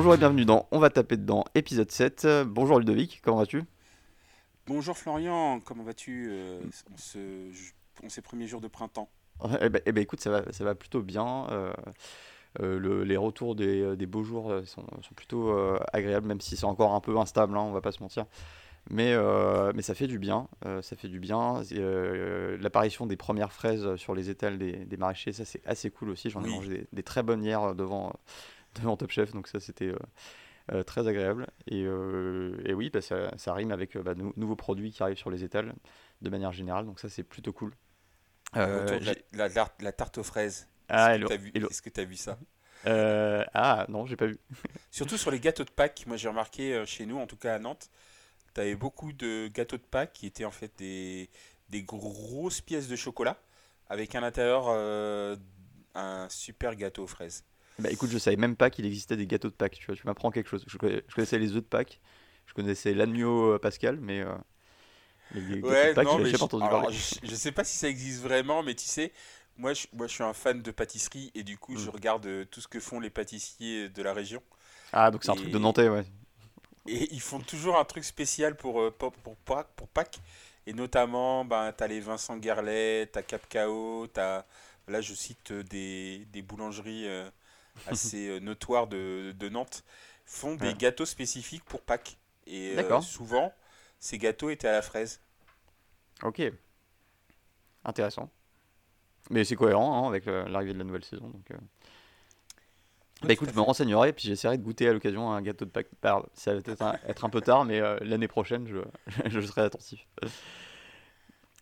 [0.00, 2.24] Bonjour et bienvenue dans On va taper dedans, épisode 7.
[2.24, 3.64] Euh, Bonjour Ludovic, comment vas-tu?
[4.68, 6.60] Bonjour Florian, comment vas-tu euh,
[6.94, 7.18] en, ce,
[8.04, 9.08] en ces premiers jours de printemps?
[9.60, 11.48] Eh ben, eh ben, écoute, ça va, ça va plutôt bien.
[11.50, 11.72] euh,
[12.60, 15.52] euh, le- les retours des, des beaux jours sont, sont plutôt
[15.92, 18.26] agréables, même si c'est encore un peu instable, hein, on va pas se mentir.
[18.90, 19.16] Mais,
[19.74, 20.46] mais ça fait du bien,
[20.80, 21.60] ça fait du bien.
[22.60, 26.30] L'apparition des premières fraises sur les étals des, des maraîchers, ça c'est assez cool aussi.
[26.30, 26.54] J'en ai Oui.
[26.54, 28.12] mangé des, des très bonnes hier devant,
[28.76, 29.98] devant Top Chef, donc ça c'était euh,
[30.72, 31.48] euh, très agréable.
[31.68, 35.18] Et, euh, et oui, bah, ça, ça rime avec bah, de nouveaux produits qui arrivent
[35.18, 35.74] sur les étals
[36.22, 37.72] de manière générale, donc ça c'est plutôt cool.
[39.00, 40.68] La, la- la- la tarte aux fraises.
[40.88, 41.16] Ah,
[41.68, 42.38] Est-ce que que t'as vu ça?
[42.86, 44.38] Euh, ah non, j'ai pas vu.
[44.90, 47.54] Surtout sur les gâteaux de Pâques, moi j'ai remarqué euh, chez nous, en tout cas
[47.54, 47.90] à Nantes,
[48.54, 51.30] tu avais beaucoup de gâteaux de Pâques qui étaient en fait des,
[51.70, 53.38] des grosses pièces de chocolat
[53.88, 55.36] avec à l'intérieur euh,
[55.94, 57.44] un super gâteau aux fraises.
[57.78, 60.06] Bah écoute, je savais même pas qu'il existait des gâteaux de Pâques, tu vois, tu
[60.06, 60.64] m'apprends quelque chose.
[60.66, 62.00] Je, connais- je connaissais les œufs de Pâques,
[62.46, 64.34] je connaissais l'agneau euh, pascal, mais euh,
[65.32, 66.90] les Ouais, Pâques, non, mais je, entendu alors, parler.
[66.90, 69.12] je, je sais pas si ça existe vraiment, mais tu sais,
[69.56, 71.90] moi je, moi je suis un fan de pâtisserie et du coup je Mm.
[71.90, 74.42] regarde euh, tout ce que font les pâtissiers de la région.
[74.92, 76.04] Ah, donc c'est un truc de Nantais, ouais.
[76.86, 80.18] et ils font toujours un truc spécial pour, euh, pour, pour, Pâques- pour Pâques.
[80.66, 83.42] Et notamment, ben, tu as les Vincent Garlet, tu as Cap
[84.88, 87.30] là je cite euh, des, des boulangeries euh,
[87.86, 89.84] assez euh, notoires de, de Nantes,
[90.24, 90.74] font des Ouais.
[90.74, 92.18] gâteaux spécifiques pour Pâques.
[92.46, 93.52] Et euh, souvent,
[93.98, 95.20] ces gâteaux étaient à la fraise.
[96.22, 96.40] Ok.
[97.84, 98.30] Intéressant.
[99.30, 101.28] Mais c'est cohérent hein, avec euh, l'arrivée de la nouvelle saison.
[101.28, 101.56] Donc, euh.
[103.22, 105.88] Bah écoute, je me renseignerai, puis j'essaierai de goûter à l'occasion un gâteau de Pâques.
[106.34, 108.78] Ça va peut-être être un peu tard, mais euh, l'année prochaine, je,
[109.28, 110.06] je serai attentif.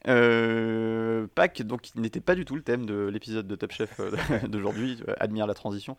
[0.08, 4.00] Euh, Pâques, donc, qui n'était pas du tout le thème de l'épisode de Top Chef
[4.00, 4.10] euh,
[4.48, 5.96] d'aujourd'hui, euh, admire la transition.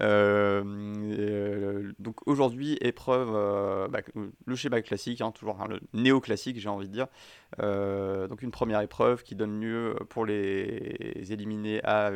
[0.00, 4.00] Euh, donc aujourd'hui, épreuve, bah,
[4.46, 7.06] le schéma classique, hein, toujours hein, le néo-classique, j'ai envie de dire.
[7.58, 12.10] Donc une première épreuve qui donne lieu pour les éliminés à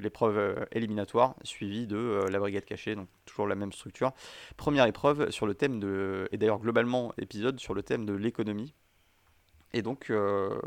[0.00, 4.12] l'épreuve éliminatoire, suivie de la brigade cachée, donc toujours la même structure.
[4.56, 8.74] Première épreuve sur le thème de, et d'ailleurs globalement épisode sur le thème de l'économie.
[9.76, 10.58] Et donc euh,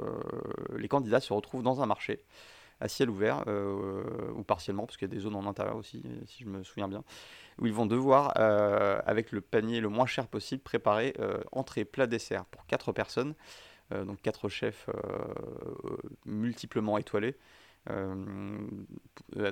[0.77, 2.23] les candidats se retrouvent dans un marché
[2.79, 4.03] à ciel ouvert, euh,
[4.35, 6.87] ou partiellement, parce qu'il y a des zones en intérieur aussi, si je me souviens
[6.87, 7.03] bien,
[7.57, 11.13] où ils vont devoir, euh, avec le panier le moins cher possible, préparer
[11.51, 13.33] entrée, plat, dessert pour 4 personnes,
[13.91, 14.87] donc 4 chefs
[16.25, 17.35] multiplement étoilés,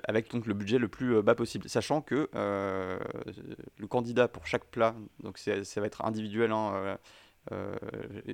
[0.06, 4.95] avec donc le budget le plus bas possible, sachant que le candidat pour chaque plat,
[5.22, 6.97] donc ça va être individuel, hein,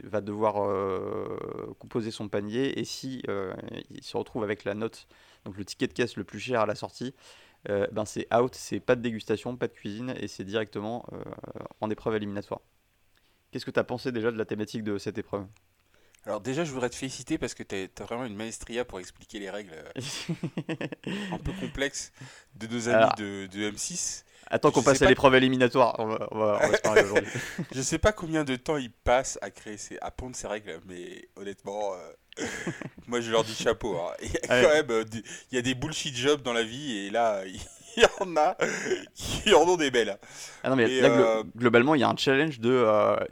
[0.03, 3.53] va devoir euh, composer son panier et si euh,
[3.89, 5.07] il se retrouve avec la note,
[5.45, 7.13] donc le ticket de caisse le plus cher à la sortie,
[7.69, 11.23] euh, ben c'est out, c'est pas de dégustation, pas de cuisine et c'est directement euh,
[11.79, 12.61] en épreuve éliminatoire.
[13.51, 15.45] Qu'est-ce que tu as pensé déjà de la thématique de cette épreuve?
[16.25, 19.39] Alors déjà, je voudrais te féliciter parce que tu as, vraiment une maestria pour expliquer
[19.39, 20.75] les règles euh,
[21.31, 22.11] un peu complexes
[22.55, 24.23] de nos amis Alors, de, de M6.
[24.47, 27.31] Attends qu'on passe à l'épreuve éliminatoire, on va, on va- on va se parler aujourd'hui.
[27.73, 30.79] Je sais pas combien de temps ils passent à créer ces, à pondre ces règles,
[30.87, 32.45] mais honnêtement, euh,
[33.07, 33.95] moi je leur dis chapeau.
[33.97, 34.13] hein.
[34.21, 34.63] Il y a Ouais.
[34.63, 37.43] quand même euh, des- il y a des bullshit jobs dans la vie et là
[37.97, 38.57] il y en a
[39.13, 40.17] qui en ont des belles.
[40.63, 42.85] Ah non mais Et, là glo- euh, globalement il y a un challenge de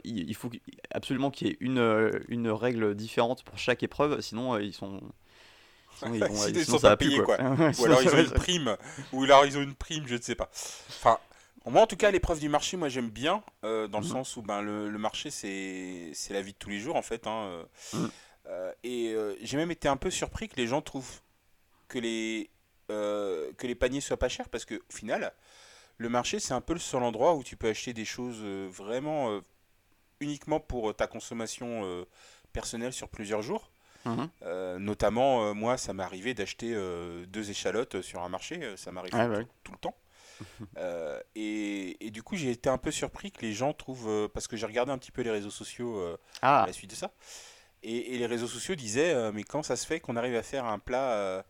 [0.04, 0.50] il, faut
[0.92, 5.00] absolument qu'il y ait une, une règle différente pour chaque épreuve sinon ils sont
[6.02, 7.36] sinon, ils vont- Sinon, ils sinon, sont pas payés, quoi.
[7.78, 8.76] Ou alors ils ont une prime,
[9.12, 10.50] ou alors ils ont une prime, je ne sais pas.
[10.88, 11.18] Enfin,
[11.66, 14.12] moi en tout cas, l'épreuve du marché, moi j'aime bien, euh, dans le Mhm.
[14.12, 17.26] sens où ben, le, le marché c'est la vie de tous les jours en fait.
[17.26, 17.64] hein, euh.
[17.94, 18.10] Mhm.
[18.48, 21.20] Euh, et euh, j'ai même été un peu surpris que les gens trouvent
[21.88, 22.50] que les,
[22.88, 25.32] que les paniers soient pas chers parce que au final,
[25.98, 29.40] le marché c'est un peu le seul endroit où tu peux acheter des choses vraiment
[30.20, 32.04] uniquement pour ta consommation
[32.52, 33.70] personnelle sur plusieurs jours.
[34.04, 34.28] Mhm.
[34.42, 38.92] Euh, notamment, euh, moi, ça m'est arrivé d'acheter euh, deux échalotes sur un marché, ça
[38.92, 39.46] m'arrive tout, ouais.
[39.64, 39.96] tout le temps.
[41.34, 44.56] Et, et du coup, j'ai été un peu surpris que les gens trouvent, parce que
[44.56, 47.12] j'ai regardé un petit peu les réseaux sociaux euh, à Ah la suite de ça,
[47.82, 50.64] et, et les réseaux sociaux disaient, mais quand ça se fait qu'on arrive à faire
[50.64, 51.44] un plat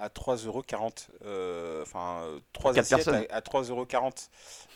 [0.00, 3.26] à 3,40€, euh, enfin, euh, trois quatre assiettes personnes.
[3.30, 4.28] à, à 3,40€,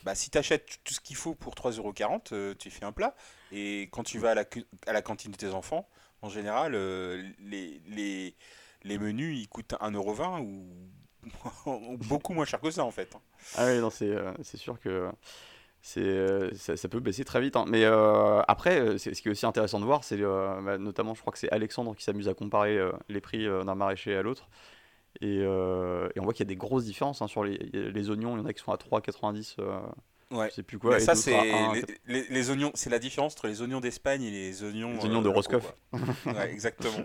[0.02, 3.14] bah, si tu achètes tout ce qu'il faut pour 3,40€, euh, tu fais un plat,
[3.50, 4.44] et quand tu vas à la,
[4.86, 5.88] à la cantine de tes enfants,
[6.24, 10.64] en général, euh, les, menus, ils coûtent 1,20€ ou
[11.66, 13.14] ou beaucoup moins cher que ça, en fait.
[13.56, 15.10] Ah oui, euh, c'est sûr que
[15.98, 17.56] euh, ça, peut baisser très vite.
[17.56, 17.66] hein.
[17.68, 21.38] Mais après, ce qui est aussi intéressant de voir, c'est bah, notamment, je crois que
[21.38, 22.78] c'est Alexandre qui s'amuse à comparer
[23.08, 24.48] les prix d'un maraîcher à l'autre.
[25.20, 28.36] Et, on voit qu'il y a des grosses différences hein, sur les, les oignons.
[28.36, 29.78] Il y en a qui sont à 3,90 euh,
[30.34, 30.48] Ouais.
[30.50, 30.90] Je sais plus quoi.
[30.96, 33.62] Mais et ça, c'est à un, les, les- les oignons, c'est la différence entre les
[33.62, 34.92] oignons d'Espagne et les oignons.
[34.94, 35.74] Les oignons de locaux, Roscoff.
[36.26, 37.04] Ouais, exactement.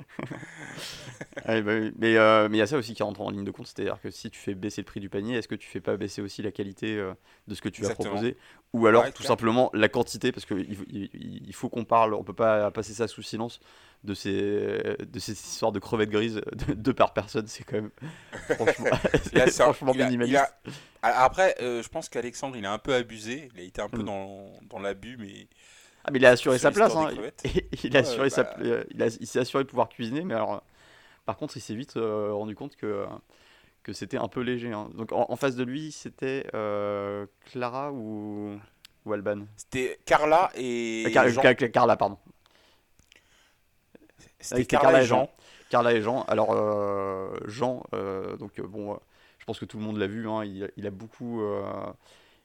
[1.47, 1.91] Ouais, bah oui.
[1.97, 3.99] Mais euh, mais il y a ça aussi qui rentre en ligne de compte, c'est-à-dire
[4.01, 6.21] que si tu fais baisser le prix du panier, est-ce que tu fais pas baisser
[6.21, 7.13] aussi la qualité euh,
[7.47, 8.37] de ce que tu vas proposer?
[8.73, 9.27] Ou alors Ouais, tout clair.
[9.29, 10.59] simplement la quantité, parce qu'il
[10.89, 13.59] il, il- il faut qu'on parle, on peut pas passer ça sous silence
[14.04, 17.92] de ces, de ces histoires de crevettes grises, de, deux par personne, c'est quand même
[18.56, 18.86] franchement,
[19.34, 20.54] Là, franchement il a- minimaliste.
[21.01, 23.50] a- Après, euh, je pense qu'Alexandre, il a un peu abusé.
[23.56, 24.06] Il a été un peu Mm.
[24.06, 25.48] dans, dans l'abus, mais
[26.06, 27.10] Ah mais il a assuré sur sa place, hein.
[27.84, 28.56] il a Ouais, assuré sa, bah.
[28.62, 30.60] euh, il, a- il s'est assuré de pouvoir cuisiner, mais alors, euh,
[31.25, 33.06] par contre, il s'est vite euh, rendu compte que,
[33.84, 34.72] que c'était un peu léger.
[34.72, 34.90] hein.
[34.96, 38.57] Donc en, en face de lui, c'était euh, Clara ou,
[39.06, 39.42] ou Alban?
[39.57, 41.42] C'était Carla et Car- Jean.
[41.42, 42.18] Car- Carla, pardon.
[44.39, 45.30] C'était Carla et Jean.
[45.69, 46.24] Carla et Jean.
[46.24, 48.97] Alors euh, Jean, euh, donc euh, bon, euh,
[49.38, 50.27] je pense que tout le monde l'a vu.
[50.30, 51.62] hein, il, a- il a beaucoup, euh,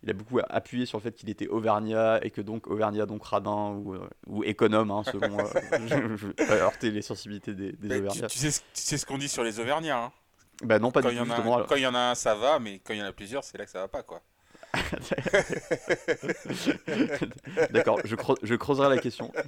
[0.02, 3.24] il a beaucoup appuyé sur le fait qu'il était auvergnat et que donc auvergnat donc
[3.24, 3.96] radin ou,
[4.26, 5.40] ou économe, hein, selon.
[5.40, 5.44] euh,
[5.86, 8.26] je, je vais pas heurter les sensibilités des, tu, auvergnats.
[8.26, 10.04] tu sais, ce- tu sais ce qu'on dit sur les Auvergnats.
[10.04, 10.12] hein.
[10.62, 11.32] Bah non, pas Quand du il y, tout
[11.68, 13.42] quand il y en a un, ça va, mais quand il y en a plusieurs,
[13.42, 14.20] c'est là que ça va pas, quoi.
[17.70, 19.32] D'accord, je, je creuserai la question.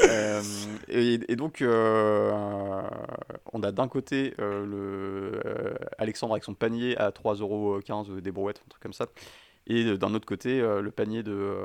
[0.00, 0.42] Euh,
[0.88, 2.32] et, et donc, euh,
[3.52, 8.68] on a d'un côté euh, le, Alexandre avec son panier à 3,15€ des brouettes, un
[8.68, 9.06] truc comme ça.
[9.66, 11.56] Et d'un autre côté, le panier de,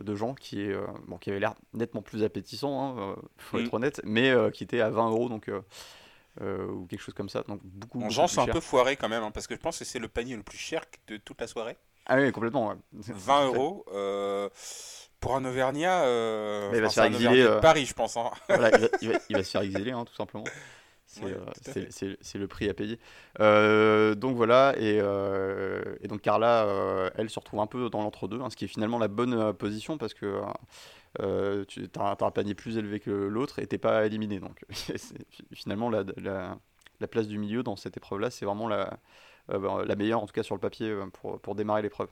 [0.00, 0.74] de Jean qui, est,
[1.06, 3.60] bon, qui avait l'air nettement plus appétissant, hein, faut Mm.
[3.60, 5.50] être honnête, mais qui était à 20 euros, donc,
[6.40, 7.44] euh, ou quelque chose comme ça.
[7.46, 9.78] Donc beaucoup, En Jean, c'est un peu foiré quand même, hein, parce que je pense
[9.78, 11.76] que c'est le panier le plus cher de toute la soirée.
[12.06, 12.68] Ah oui, complètement.
[12.68, 12.76] ouais.
[12.92, 13.84] 20 euros.
[13.92, 14.48] euh,
[15.24, 18.16] pour un Auvergnat, euh, il va se faire exiler, de euh, Paris, je pense.
[18.16, 18.30] hein.
[18.48, 20.44] Voilà, il, va, il va- il va se faire exiler, hein, tout simplement.
[21.06, 21.86] C'est Ouais, euh,
[22.20, 22.98] c'est- le prix à payer.
[23.40, 28.50] Euh, donc voilà, et, et donc Carla, elle se retrouve un peu dans l'entre-deux, hein,
[28.50, 30.40] ce qui est finalement la bonne position parce que
[31.68, 34.40] tu as, un panier plus élevé que l'autre et t'es pas éliminé.
[34.40, 34.60] Donc
[35.54, 36.58] finalement, la, la-
[37.00, 38.98] la place du milieu dans cette épreuve-là, c'est vraiment la,
[39.48, 42.08] la meilleure, en tout cas sur le papier, pour, pour démarrer l'épreuve.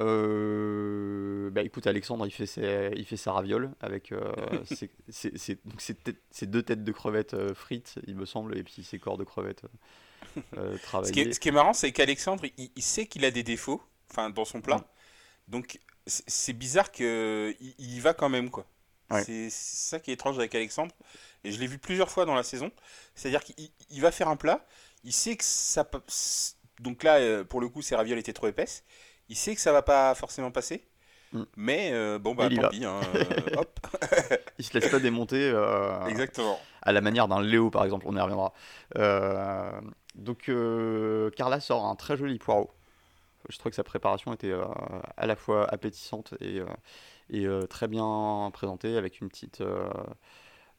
[0.00, 4.32] Euh, bah écoute, Alexandre, il fait, ses, il fait sa raviole avec euh,
[5.08, 9.24] ses, deux têtes de crevettes euh, frites, il me semble, et puis ses corps de
[9.24, 9.64] crevettes
[10.36, 11.28] euh, euh, Ce qui travaillés.
[11.28, 14.30] est, ce qui est marrant, c'est qu'Alexandre, il, il sait qu'il a des défauts, enfin,
[14.30, 14.84] dans son plat.
[15.48, 18.66] Donc, c'est bizarre qu'il il y va quand même, quoi.
[19.10, 19.24] Ouais.
[19.24, 20.94] C'est ça qui est étrange avec Alexandre.
[21.42, 22.70] Et je l'ai vu plusieurs fois dans la saison.
[23.14, 24.64] C'est-à-dire qu'il il va faire un plat,
[25.02, 25.88] il sait que ça.
[26.78, 28.84] Donc là, pour le coup, ses ravioles étaient trop épaisses.
[29.30, 30.84] Il sait que ça va pas forcément passer.
[31.32, 31.42] Mm.
[31.56, 32.84] Mais euh, bon, bah Il tant pis.
[32.84, 33.80] hein, euh, hop,
[34.58, 36.58] Il se laisse pas démonter euh, exactement.
[36.82, 38.52] à la manière d'un Léo, par exemple, on y reviendra.
[40.16, 40.50] Donc
[41.36, 42.70] Carla sort un très joli poireau.
[43.48, 44.52] Je trouve que sa préparation était
[45.16, 46.60] à la fois appétissante et,
[47.30, 49.62] et très bien présentée avec une petite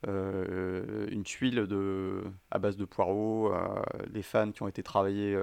[0.07, 3.81] euh, une tuile de, à base de poireaux, euh,
[4.11, 5.37] les fans qui ont été travaillés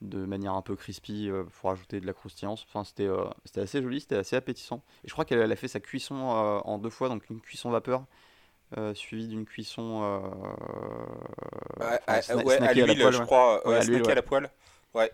[0.00, 2.64] de manière un peu crispy euh, pour ajouter de la croustillance.
[2.68, 4.82] Enfin, c'était euh, c'était assez joli, c'était assez appétissant.
[5.04, 7.40] Et je crois qu'elle elle a fait sa cuisson euh, en deux fois, donc une
[7.40, 8.04] cuisson vapeur
[8.76, 10.02] euh, suivie d'une cuisson
[11.80, 13.66] enfin, à- sna- ouais, à l'huile, poêle, je crois.
[13.66, 14.14] Ouais, Ouais, à ouais.
[14.14, 14.50] la poêle.
[14.94, 15.10] Ouais.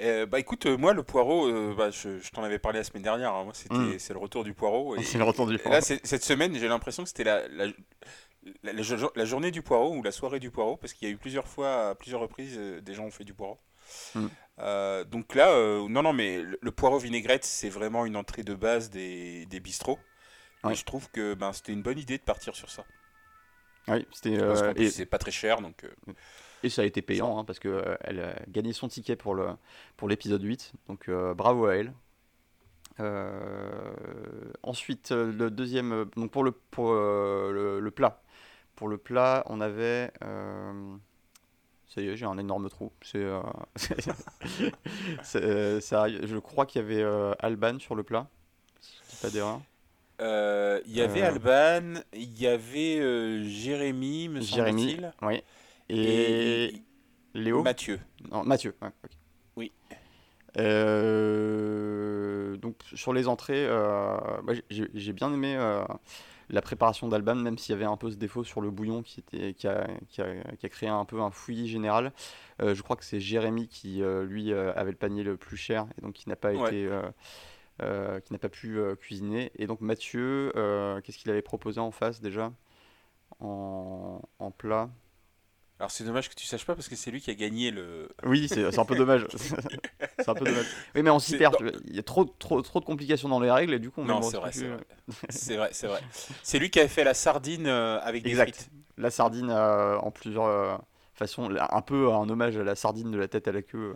[0.00, 2.84] Euh, bah écoute, euh, moi le poireau, euh, bah, je, je t'en avais parlé la
[2.84, 3.34] semaine dernière.
[3.34, 3.44] hein.
[3.44, 3.98] Moi, c'était, Mm.
[3.98, 4.96] c'est le retour du poireau.
[5.02, 5.74] C'est le retour du poireau.
[5.76, 7.66] là, cette semaine, j'ai l'impression que c'était la, la,
[8.62, 11.10] la- la jo- la journée du poireau ou la soirée du poireau, parce qu'il y
[11.10, 13.58] a eu plusieurs fois, à plusieurs reprises, des gens ont fait du poireau.
[14.14, 14.26] Mm.
[14.58, 18.42] Euh, donc là, euh, non, non, mais le, le poireau vinaigrette, c'est vraiment une entrée
[18.42, 19.98] de base des, des bistrots.
[20.64, 20.72] Ouais.
[20.72, 22.84] Et je trouve que ben, c'était une bonne idée de partir sur ça.
[23.88, 25.84] Oui, c'était euh, et, c'est pas très cher, donc.
[25.84, 26.12] euh,
[26.62, 29.34] et ça a été payant hein, parce que euh, elle a gagné son ticket pour
[29.34, 29.48] le
[29.96, 30.72] pour l'épisode 8.
[30.86, 31.92] Donc bravo à elle.
[34.62, 38.22] Ensuite, le deuxième, donc pour le pour le, le plat.
[38.76, 40.12] Pour le plat, on avait
[41.92, 42.90] ça y est, j'ai un énorme trou.
[43.02, 43.42] C'est, euh,
[45.36, 48.28] euh, ça je crois qu'il y avait euh, Alban sur le plat.
[48.80, 49.60] Si je dis pas d'erreur.
[50.86, 51.22] Il y avait.
[51.22, 55.42] Alban, il y avait Jérémy, me Jérémy, oui.
[55.90, 56.82] Et, et,
[57.34, 57.62] Léo.
[57.62, 58.00] Mathieu.
[58.30, 58.74] Non, Mathieu.
[58.80, 58.90] ouais.
[59.56, 59.72] Oui.
[62.58, 63.68] Donc sur les entrées,
[64.70, 65.58] j'ai bien aimé
[66.48, 69.20] la préparation d'Alban, même s'il y avait un peu ce défaut sur le bouillon qui,
[69.20, 72.12] était, qui, a, qui a- qui a créé un peu un fouillis général.
[72.60, 75.56] Euh, je crois que c'est Jérémy qui, euh, lui, euh, avait le panier le plus
[75.56, 76.66] cher et donc qui n'a pas Ouais.
[76.68, 76.88] été...
[78.24, 79.50] qui n'a pas pu cuisiner.
[79.56, 80.52] Et donc Mathieu,
[81.02, 82.52] qu'est-ce qu'il avait proposé en face déjà?
[83.40, 84.88] En, en plat?
[85.82, 88.08] Alors c'est dommage que tu saches pas parce que c'est lui qui a gagné le.
[88.24, 89.26] Oui, c'est un peu dommage.
[90.20, 90.66] c'est un peu dommage.
[90.94, 91.56] Oui, mais on s'y perd.
[91.88, 94.04] Il y a trop, trop, trop de complications dans les règles et du coup, on
[94.06, 94.84] Non, c'est vrai, retrouve c'est vrai.
[95.28, 96.00] C'est vrai, c'est vrai.
[96.42, 98.52] C'est lui qui avait fait la sardine euh, avec des Exact.
[98.54, 98.70] frites.
[98.98, 100.76] La sardine euh, en plusieurs euh,
[101.14, 103.94] façons, un peu un hommage à la sardine de la tête à la queue.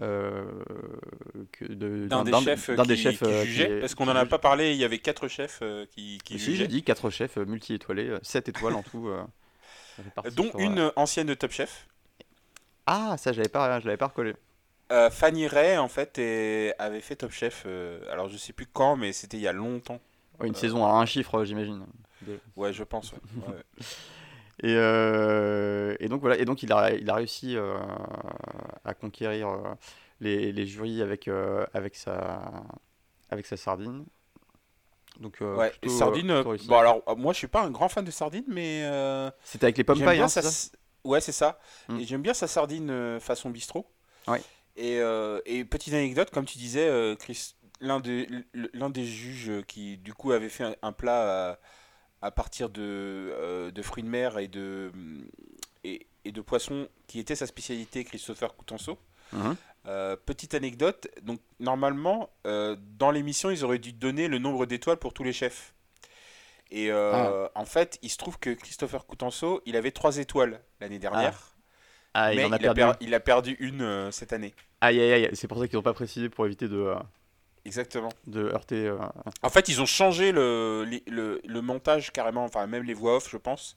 [0.00, 0.44] euh,
[1.60, 4.08] de- D'un des chefs, d'un qui, des chefs qui euh, jugeait, qui- parce qu'on qui
[4.08, 6.68] en a pas parlé, il y avait quatre chefs euh, qui, qui Si, jugeaient, j'ai
[6.68, 9.08] dit quatre chefs euh, multi-étoilés, 7 étoiles en tout.
[10.30, 11.86] Dont une euh, euh, ancienne de Top Chef.
[12.86, 14.34] Ah, ça, j'avais pas, je l'avais pas recollé.
[14.92, 16.18] Euh, Fanny Ray, en fait,
[16.78, 19.52] avait fait Top Chef, euh, alors je sais plus quand, mais c'était il y a
[19.52, 20.00] longtemps.
[20.40, 21.84] Ouais, une Euh, saison à un chiffre, j'imagine.
[22.22, 23.12] De- Ouais, je pense.
[23.12, 23.18] ouais.
[23.46, 23.62] Ouais.
[24.62, 27.56] Et, et donc voilà, et donc il a, il a réussi
[28.84, 29.48] à conquérir
[30.20, 31.28] les, les jurys avec,
[31.74, 32.64] avec, sa,
[33.30, 34.04] avec sa sardine.
[35.20, 37.70] Donc, euh, Ouais, plutôt, euh, euh, plutôt bon, alors, euh, moi, je suis pas un
[37.70, 40.42] grand fan de sardine, mais euh, C'était avec les pommes pailles, hein, sa.
[40.42, 41.58] c'est ça Ouais, c'est ça.
[41.88, 41.98] Mm.
[41.98, 43.86] Et j'aime bien sa sardine euh, façon bistrot.
[44.26, 44.42] Ouais.
[44.76, 50.14] Et, euh, et petite anecdote, comme tu disais, euh, Chris, l'un des, juges qui, du
[50.14, 51.58] coup, avait fait un, un plat à,
[52.26, 54.90] à partir de, euh, de fruits de mer et de,
[55.84, 58.98] et, et de poissons, qui était sa spécialité, Christopher Coutenceau.
[59.86, 64.96] Euh, petite anecdote, donc normalement, euh, dans l'émission, ils auraient dû donner le nombre d'étoiles
[64.96, 65.74] pour tous les chefs.
[66.70, 70.98] Et euh, en fait, il se trouve que Christopher Coutenceau, il avait trois étoiles l'année
[70.98, 71.54] dernière,
[72.14, 72.80] Ah, il mais en a il, a perdu.
[72.98, 74.54] per- il a perdu une cette année.
[74.80, 76.94] Aïe, aïe, aïe, c'est pour ça qu'ils n'ont pas précisé pour éviter de,
[77.66, 78.08] Exactement.
[78.26, 78.90] de heurter.
[79.42, 83.28] En fait, ils ont changé le, le, le montage carrément, enfin même les voix off,
[83.30, 83.76] je pense,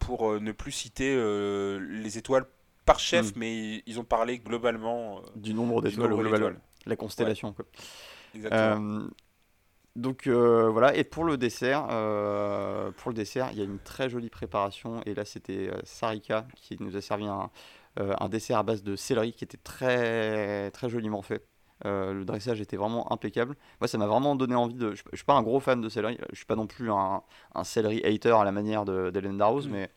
[0.00, 1.16] pour ne plus citer
[1.80, 2.44] les étoiles
[2.88, 3.38] par chef, Mm.
[3.38, 5.18] mais ils ont parlé globalement.
[5.18, 6.60] euh, du nombre d'étoiles global.
[6.86, 7.64] La constellation, quoi.
[8.34, 9.00] Exactement.
[9.04, 9.08] Euh,
[9.96, 11.82] donc euh, voilà, et pour le dessert,
[12.96, 15.00] pour le dessert, il y a une très jolie préparation.
[15.06, 17.50] Et là, c'était Sarika qui nous a servi un,
[17.96, 21.44] un dessert à base de céleri qui était très très joliment fait.
[21.84, 23.56] Euh, le dressage était vraiment impeccable.
[23.80, 24.94] Moi, ça m'a vraiment donné envie de.
[24.94, 26.18] Je, suis pas un gros fan de céleri.
[26.30, 27.22] Je suis pas non plus un,
[27.54, 29.72] un céleri hater à la manière de- d'Hélène Darroze, Mm.
[29.72, 29.90] mais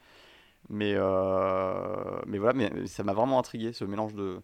[0.72, 4.42] mais euh, mais voilà, mais ça m'a vraiment intrigué ce mélange de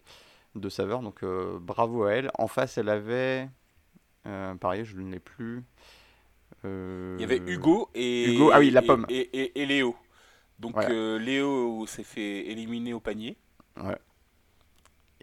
[0.54, 1.02] de saveurs.
[1.02, 2.30] Donc euh, bravo à elle.
[2.38, 3.48] En face, elle avait
[4.26, 5.64] euh, pareil, je ne l'ai plus.
[6.64, 9.06] Il y avait Hugo et, Hugo, ah oui, la pomme.
[9.08, 9.96] et, et- et Léo.
[10.58, 10.90] Donc Voilà.
[10.90, 13.36] euh, Léo s'est fait éliminer au panier.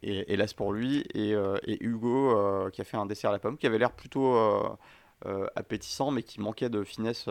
[0.02, 1.04] Et hélas pour lui.
[1.14, 3.78] Et, euh, et Hugo euh, qui a fait un dessert à la pomme qui avait
[3.80, 4.36] l'air plutôt
[5.56, 7.28] appétissant, mais qui manquait de finesse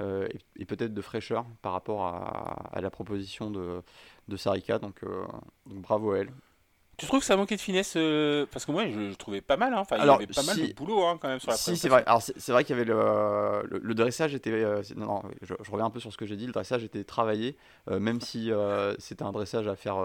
[0.00, 3.82] euh, et, et peut-être de fraîcheur par rapport à, à la proposition de,
[4.28, 4.78] de Sarika.
[4.78, 5.24] Donc, euh,
[5.66, 6.30] donc bravo à elle.
[6.98, 9.56] Tu trouves que ça manquait de finesse euh, Parce que moi, je, je trouvais pas
[9.56, 9.72] mal.
[9.74, 9.78] hein.
[9.80, 11.76] Enfin, Alors, il y avait pas mal de boulot hein, quand même sur la Si,
[11.76, 12.04] c'est vrai.
[12.06, 14.64] Alors, c'est vrai qu'il y avait le, le, le dressage était.
[14.94, 16.46] non, non, je, je reviens un peu sur ce que j'ai dit.
[16.46, 17.56] Le dressage était travaillé,
[17.90, 18.50] même si
[18.98, 19.96] c'était un dressage à faire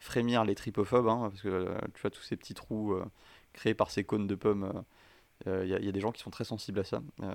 [0.00, 2.94] frémir les tripophobes, hein, parce que tu vois tous ces petits trous
[3.52, 4.84] créés par ces cônes de pommes.
[5.46, 6.84] Euh, euh, Il y, a- il y a des gens qui sont très sensibles à
[6.84, 7.02] ça.
[7.22, 7.34] Euh,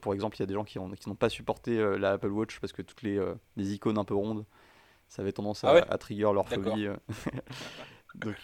[0.00, 2.12] pour exemple, il y a des gens qui ont- qui n'ont pas supporté euh, la
[2.12, 4.44] Apple Watch parce que toutes les, euh, les icônes un peu rondes,
[5.08, 6.64] ça avait tendance à, Ah ouais à trigger leur D'accord.
[6.64, 6.88] phobie.
[8.14, 8.36] Donc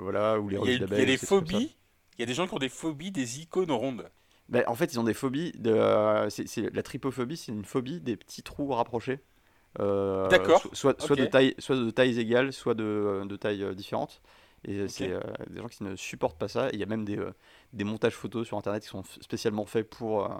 [0.00, 1.76] voilà, ou les Il y a, y des phobies.
[2.18, 4.08] Il y a des gens qui ont des phobies des icônes rondes.
[4.48, 5.52] Ben, en fait, ils ont des phobies.
[5.52, 9.20] De, euh, c'est, c'est- la tripophobie, c'est une phobie des petits trous rapprochés.
[9.78, 14.20] D'accord, so- Soit, soit, de taille, soit de tailles égales, soit de, de tailles différentes.
[14.64, 16.68] Et c'est euh, des gens qui ne supportent pas ça.
[16.72, 17.32] Il y a même des, euh,
[17.72, 20.38] des montages photos sur Internet qui sont spécialement faits pour, euh,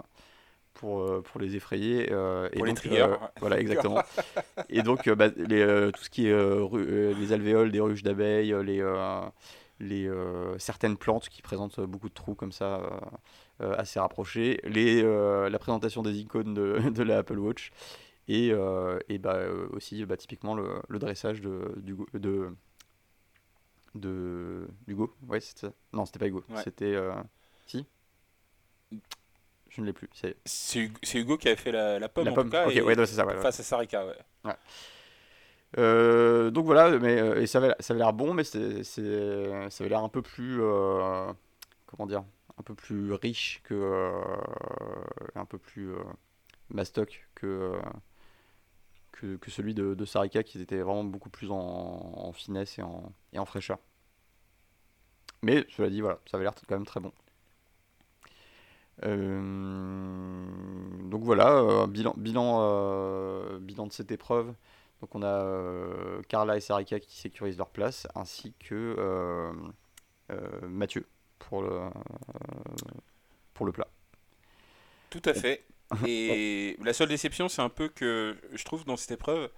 [0.73, 2.11] pour, euh, pour les effrayer.
[2.11, 3.01] euh, et Pour les donc, triggers.
[3.01, 4.01] euh, voilà, exactement.
[4.69, 7.79] et donc, euh, bah, les, euh, tout ce qui est euh, euh, les alvéoles des
[7.81, 9.21] ruches d'abeilles, euh, les, euh,
[9.79, 12.89] les, euh, certaines plantes qui présentent beaucoup de trous comme ça, euh,
[13.61, 17.71] euh, assez rapprochés, les, euh, la présentation des icônes de, de la Apple Watch,
[18.27, 21.73] et, euh, et bah, euh, aussi bah, typiquement le, le dressage de,
[23.95, 25.13] de, d'Hugo.
[25.27, 25.73] Ouais, c'était ça.
[25.93, 26.43] Non, c'était pas Hugo.
[26.49, 26.61] Ouais.
[26.63, 26.93] C'était.
[26.95, 27.13] euh,
[27.67, 27.85] Si
[29.69, 30.09] Je ne l'ai plus.
[30.13, 32.45] C'est C'est Hugo- Hugo qui avait fait la, la pomme la en pomme.
[32.45, 32.69] tout cas.
[32.69, 33.25] et- ouais, c'est ça.
[33.25, 34.53] ouais, face à Sarika, ouais.
[35.79, 39.69] Euh, donc voilà, mais euh, et ça avait, ça avait l'air bon, mais c'est, c'est-
[39.71, 42.23] ça avait l'air un peu plus, comment dire,
[42.59, 44.13] un peu plus riche que,
[45.35, 45.89] un peu plus
[46.69, 47.73] mastoc que,
[49.13, 52.83] que, que celui de, de Sarika, qui était vraiment beaucoup plus en, en finesse et
[52.83, 53.79] en, et en fraîcheur.
[55.41, 57.13] Mais cela dit, voilà, ça avait l'air quand même très bon.
[59.03, 60.45] Euh,
[61.09, 64.53] donc voilà, euh, bilan, bilan, euh, bilan de cette épreuve.
[65.01, 69.51] Donc on a euh, Carla et Sarika qui sécurisent leur place, ainsi que euh,
[70.31, 71.05] euh, Mathieu
[71.39, 71.81] pour le,
[73.53, 73.87] pour le plat.
[75.09, 75.65] Tout à fait.
[76.05, 79.49] Et la seule déception, c'est un peu que je trouve dans cette épreuve,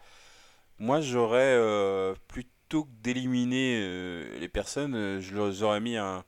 [0.80, 6.24] moi j'aurais euh, plutôt que d'éliminer euh, les personnes, euh, je leur aurais mis un.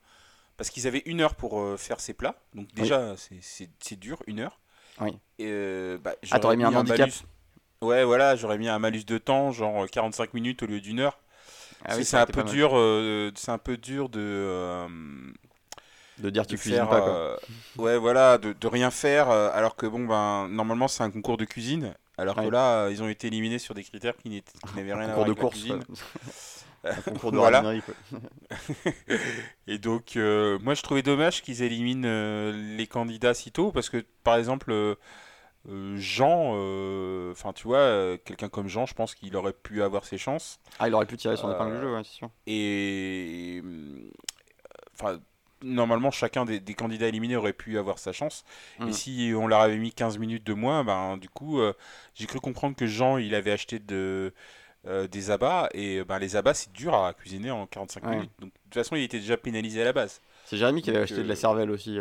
[0.57, 4.21] Parce qu'ils avaient une heure pour euh, faire ces plats, donc déjà c'est- c'est dur,
[4.27, 4.59] une heure.
[5.01, 5.17] Oui.
[5.39, 7.23] Et, bah, Ah, t'aurais mis un handicap malus-
[7.81, 11.19] Ouais, voilà, j'aurais mis un malus de temps, genre 45 minutes au lieu d'une heure.
[11.85, 14.19] Ah oui, c'est un peu dur, euh, un peu dur de.
[14.21, 14.87] euh,
[16.19, 17.09] De dire de tu cuisines faire, pas quoi.
[17.15, 17.37] euh,
[17.77, 21.37] ouais, voilà, de, de rien faire, euh, alors que bon, ben, normalement c'est un concours
[21.37, 24.43] de cuisine, alors que là, euh, ils ont été éliminés sur des critères qui
[24.75, 25.83] n'avaient rien à voir de avec la cuisine.
[26.83, 27.63] un concours de Voilà.
[29.67, 34.37] Et donc, moi je trouvais dommage qu'ils éliminent les candidats si tôt, parce que par
[34.37, 34.97] exemple,
[35.95, 40.05] Jean, euh, enfin tu vois, euh, quelqu'un comme Jean, je pense qu'il aurait pu avoir
[40.05, 40.59] ses chances.
[40.79, 42.29] Ah, il aurait pu tirer son Euh, épingle du jeu, ouais, c'est sûr.
[42.45, 43.61] Et
[44.93, 45.19] enfin,
[45.63, 48.43] normalement, chacun des, des candidats éliminés aurait pu avoir sa chance.
[48.79, 48.87] Mm.
[48.89, 51.73] Et si on leur avait mis 15 minutes de moins, ben, du coup, euh,
[52.15, 54.33] j'ai cru comprendre que Jean, il avait acheté de,
[54.87, 55.69] euh, des abats.
[55.73, 58.15] Et ben, les abats, c'est dur à cuisiner en 45 Ouais.
[58.15, 58.31] minutes.
[58.39, 60.21] Donc, de toute façon, il était déjà pénalisé à la base.
[60.45, 61.99] C'est Jérémy qui avait acheté de la euh, cervelle aussi.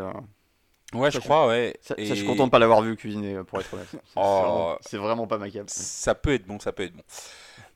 [0.95, 1.77] Ouais, Ça, je crois, ouais.
[1.81, 3.89] Ça, ça, Et je suis content de pas l'avoir vu cuisiner, pour être honnête.
[3.91, 4.77] C'est Oh.
[4.93, 5.65] vraiment- vraiment pas ma cam.
[5.67, 7.03] Ça peut être bon, ça peut être bon.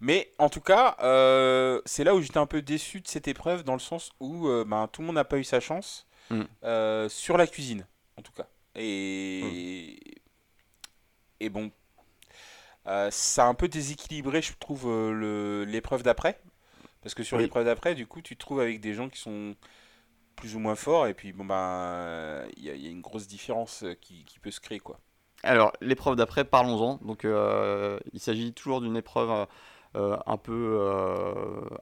[0.01, 3.65] Mais en tout cas, euh, c'est là où j'étais un peu déçu de cette épreuve,
[3.65, 6.43] dans le sens où euh, ben, tout le monde n'a pas eu sa chance Mm.
[6.63, 7.85] euh, sur la cuisine,
[8.17, 8.47] en tout cas.
[8.77, 10.01] Et,
[11.41, 11.73] et bon,
[13.11, 16.41] ça a un peu déséquilibré, je trouve, le- l'épreuve d'après.
[17.03, 17.45] Parce que sur Oui.
[17.45, 19.55] l'épreuve d'après, du coup, tu te trouves avec des gens qui sont
[20.37, 23.01] plus ou moins forts, et puis bon, ben, il y, a- il y a une
[23.01, 24.99] grosse différence qui, qui peut se créer, quoi.
[25.43, 26.97] Alors, l'épreuve d'après, parlons-en.
[26.97, 29.47] Donc, euh, il s'agit toujours d'une épreuve
[29.95, 31.35] un, peu, euh,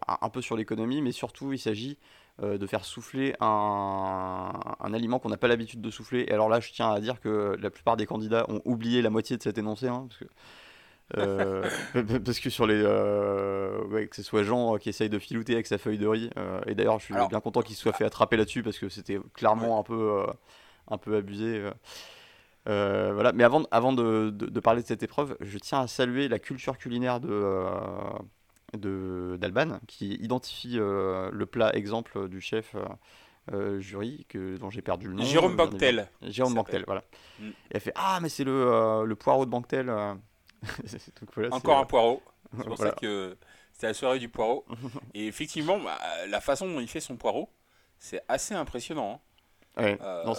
[0.06, 1.98] un, peu sur l'économie, mais surtout, il s'agit
[2.42, 4.50] euh, de faire souffler un,
[4.80, 6.24] un aliment qu'on n'a pas l'habitude de souffler.
[6.28, 9.10] Et alors là, je tiens à dire que la plupart des candidats ont oublié la
[9.10, 10.24] moitié de cet énoncé, hein, parce que.
[11.16, 11.68] euh,
[12.24, 15.54] parce que sur les euh, ouais, que ce soit Jean euh, qui essaye de filouter
[15.54, 17.80] avec sa feuille de riz euh, et d'ailleurs je suis Alors- bien content qu'il se
[17.80, 20.26] soit fait attraper là-dessus parce que c'était clairement un peu euh,
[20.90, 21.62] un peu abusé
[22.68, 23.12] euh.
[23.14, 23.32] Voilà.
[23.32, 26.38] Mais avant, avant de, de- de parler de cette épreuve, je tiens à saluer la
[26.38, 32.74] culture culinaire de, euh, d'Alban, qui identifie euh, le plat exemple du chef
[33.52, 35.24] euh, jury, que, dont j'ai perdu le nom.
[35.24, 36.08] Jérôme Banquetel.
[36.22, 37.02] Jérôme Banquetel, voilà.
[37.40, 37.48] Mm.
[37.48, 39.90] Et elle fait Ah, mais c'est le, euh, le poireau de Banquetel.
[41.34, 42.22] voilà, Encore un poireau.
[42.56, 42.92] C'est pour voilà.
[42.92, 43.36] ça que
[43.72, 44.64] c'était la soirée du poireau.
[45.14, 47.50] Et effectivement, bah, la façon dont il fait son poireau,
[47.98, 49.14] c'est assez impressionnant.
[49.14, 49.20] hein.
[49.78, 49.98] Ouais.
[50.02, 50.34] Euh, Non,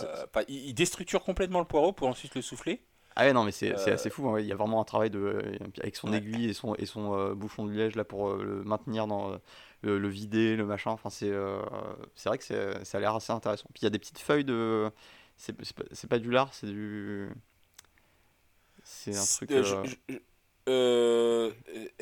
[0.48, 2.82] il, il déstructure complètement le poireau pour ensuite le souffler.
[3.16, 4.28] Ah ouais, non, mais c'est Euh, assez fou.
[4.30, 4.44] hein, ouais.
[4.44, 6.18] Il y a vraiment un travail de, avec son Ouais.
[6.18, 9.38] aiguille et son, et son euh, bouchon de liège là pour euh, le maintenir dans
[9.82, 10.92] le, le vider, le machin.
[10.92, 13.68] Enfin, c'est vrai que ça a l'air assez intéressant.
[13.74, 14.92] Puis il y a des petites feuilles de.
[15.38, 15.54] C'est
[16.08, 17.30] pas, du lard, c'est du.
[18.84, 19.50] C'est un truc.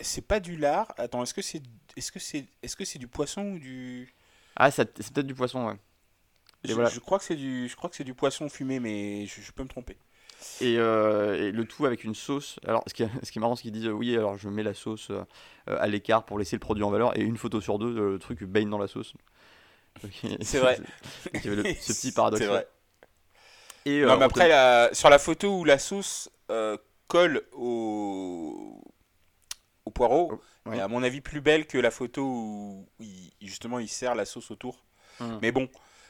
[0.02, 0.93] C'est pas du lard.
[0.97, 1.62] Attends, est-ce que c'est
[1.95, 4.13] est-ce que c'est est-ce que c'est du poisson ou du?
[4.56, 5.78] Ah, c'est peut-être du poisson, ouais.
[6.63, 6.89] Et je, voilà.
[6.89, 9.51] je crois que c'est du je crois que c'est du poisson fumé mais je, je
[9.51, 9.97] peux me tromper.
[10.61, 12.59] Et, euh, et le tout avec une sauce.
[12.67, 14.49] Alors, ce qui est, ce qui est marrant, c'est qu'ils disent euh, oui, alors je
[14.49, 15.23] mets la sauce euh,
[15.65, 17.17] à l'écart pour laisser le produit en valeur.
[17.17, 19.13] Et une photo sur deux, le truc baigne dans la sauce.
[20.41, 20.79] C'est vrai.
[21.33, 22.41] Il y avait le- ce petit paradoxe.
[22.43, 22.67] C'est vrai.
[23.85, 26.29] Et, Non, mais te- après, la- sur la photo où la sauce
[27.07, 28.79] colle au,
[29.85, 30.29] au poireau,
[30.65, 30.77] Oh, ouais.
[30.77, 34.25] est à mon avis plus belle que la photo où il- justement il sert la
[34.25, 34.83] sauce autour.
[35.19, 35.39] Hmm.
[35.41, 35.67] Mais bon,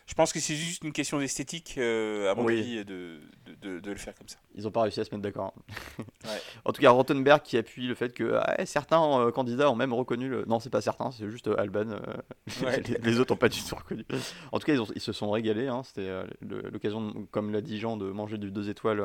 [0.08, 2.58] je pense que c'est juste une question d'esthétique, euh, à mon Oui.
[2.60, 3.20] avis, de,
[3.62, 4.38] de, le faire comme ça.
[4.56, 5.54] Ils n'ont pas réussi à se mettre d'accord.
[6.00, 6.42] Ouais.
[6.66, 9.94] En tout cas, Rottenberg qui appuie le fait que ah, certains euh, candidats ont même
[9.94, 10.46] reconnu le.
[10.46, 11.88] Non, c'est pas certain, c'est juste euh, Alban.
[12.64, 12.82] Ouais.
[12.82, 14.06] les, les autres n'ont pas du tout reconnu.
[14.52, 15.68] En tout cas, ils, ont- ils se sont régalés.
[15.68, 16.10] hein, C'était
[16.42, 19.04] l'occasion, comme l'a dit Jean, de manger du 2 étoiles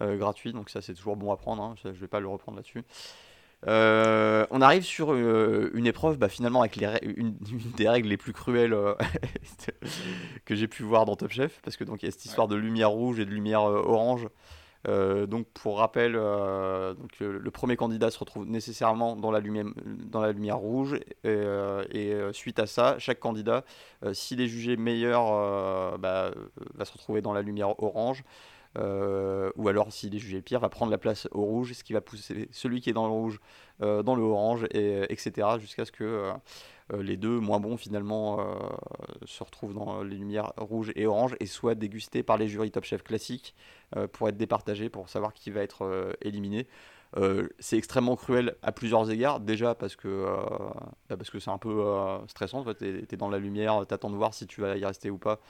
[0.00, 0.52] euh, gratuit.
[0.52, 1.62] Donc, ça, c'est toujours bon à prendre.
[1.62, 2.82] hein, je vais pas le reprendre là-dessus.
[3.66, 8.08] Euh, on arrive sur euh, une épreuve, bah, finalement, avec les une, une des règles
[8.08, 8.94] les plus cruelles euh,
[10.44, 11.60] que j'ai pu voir dans Top Chef.
[11.62, 13.82] Parce que donc, il y a cette histoire de lumière rouge et de lumière euh,
[13.84, 14.28] orange.
[14.88, 20.30] Donc pour rappel, donc, le premier candidat se retrouve nécessairement dans la lumière, dans la
[20.30, 21.40] lumière rouge et,
[21.90, 23.64] et, suite à ça, chaque candidat,
[24.12, 26.30] s'il est jugé meilleur, bah,
[26.74, 28.22] va se retrouver dans la lumière orange.
[28.76, 31.92] Euh, ou alors s'il est jugé pire, va prendre la place au rouge, ce qui
[31.92, 33.40] va pousser celui qui est dans le rouge
[33.82, 35.48] euh, dans le orange, et, etc.
[35.58, 36.32] jusqu'à ce que euh,
[36.92, 38.54] euh, les deux moins bons finalement euh,
[39.24, 42.84] se retrouvent dans les lumières rouge et orange et soient dégustés par les jurys Top
[42.84, 43.54] Chef classiques
[43.96, 46.68] euh, pour être départagés, pour savoir qui va être euh, éliminé.
[47.16, 49.40] Euh, c'est extrêmement cruel à plusieurs égards.
[49.40, 50.36] Déjà parce que euh,
[51.08, 52.64] bah c'est un peu euh, stressant.
[52.74, 55.40] Tu es, dans la lumière, t'attends de voir si tu vas y rester ou pas.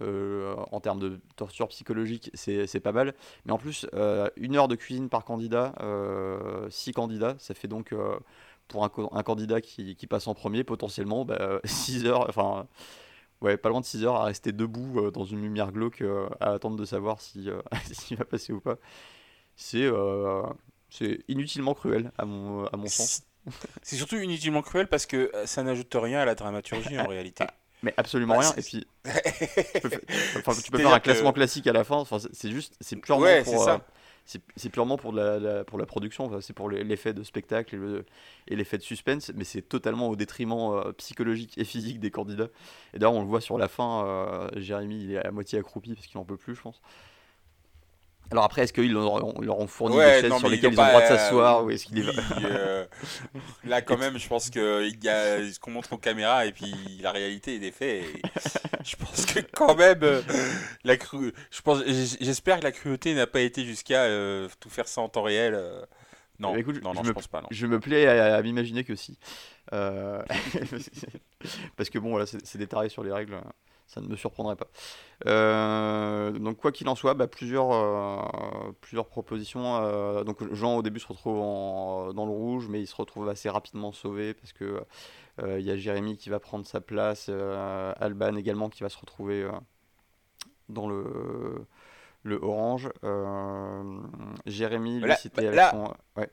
[0.00, 3.14] Euh, en termes de torture psychologique, c'est pas mal.
[3.44, 7.68] Mais en plus, euh, une heure de cuisine par candidat, euh, six candidats, ça fait
[7.68, 7.94] donc
[8.68, 12.66] pour un, candidat qui, qui passe en premier, potentiellement bah, 6 heures, enfin,
[13.40, 16.04] ouais, pas loin de 6 heures à rester debout dans une lumière glauque
[16.40, 17.48] à attendre de savoir si,
[17.92, 18.76] s'il va passer ou pas.
[19.56, 19.88] C'est
[20.90, 23.22] c'est inutilement cruel, à mon, à mon sens.
[23.82, 27.44] C'est surtout inutilement cruel parce que ça n'ajoute rien à la dramaturgie en réalité.
[27.82, 28.54] Mais absolument Bah, rien.
[28.56, 28.86] Et puis,
[29.74, 29.96] tu peux, fa-
[30.38, 31.96] enfin, tu peux C'est-à-dire faire un que- classement classique à la fin.
[31.96, 33.76] Enfin, c'est juste, c'est purement Ouais, pour, euh,
[34.56, 36.24] c'est purement pour la, la- pour la production.
[36.24, 38.04] Enfin, c'est pour l'effet de spectacle et le-
[38.48, 39.30] et l'effet de suspense.
[39.36, 42.48] Mais c'est totalement au détriment euh, psychologique et physique des candidats.
[42.94, 44.04] Et d'ailleurs, on le voit sur la fin.
[44.06, 46.80] euh, Jérémy, il est à moitié accroupi parce qu'il en peut plus, je pense.
[48.30, 50.84] Alors après, est-ce qu'ils leur, ont- fourni Ouais, des chaises non, sur lesquelles ils ont
[50.84, 52.12] le droit de s'asseoir euh, ou est-ce qu'il est...
[52.44, 52.84] Euh,
[53.64, 56.52] là quand même, je pense que il y a ce qu'on montre aux caméras et
[56.52, 58.04] puis la réalité est des faits.
[58.04, 58.20] et
[58.84, 60.20] je pense que quand même, euh,
[60.84, 61.32] la cru...
[61.50, 61.82] je pense,
[62.20, 64.06] j'espère que la cruauté n'a pas été jusqu'à
[64.60, 65.58] tout faire ça en temps réel.
[66.38, 67.40] Non, Bah, écoute, non, je non, me- je pense pas.
[67.40, 67.48] Non.
[67.50, 69.18] Je me plais à, à m'imaginer que si.
[69.72, 70.24] Parce
[71.90, 73.40] que bon, voilà, c'est des tarés sur les règles, euh,
[73.88, 74.68] ça ne me surprendrait pas.
[75.26, 79.78] Euh, donc quoi qu'il en soit, bah, plusieurs, euh, plusieurs propositions.
[79.82, 83.28] euh, donc Jean au début se retrouve en- dans le rouge, mais il se retrouve
[83.28, 84.80] assez rapidement sauvé parce que
[85.42, 89.48] il y a Jérémy qui va prendre sa place, Alban également qui va se retrouver
[90.68, 91.64] dans le
[92.24, 92.90] le orange.
[94.46, 95.94] Jérémy, lui, c'était bah, avec là- son...
[96.20, 96.30] Ouais.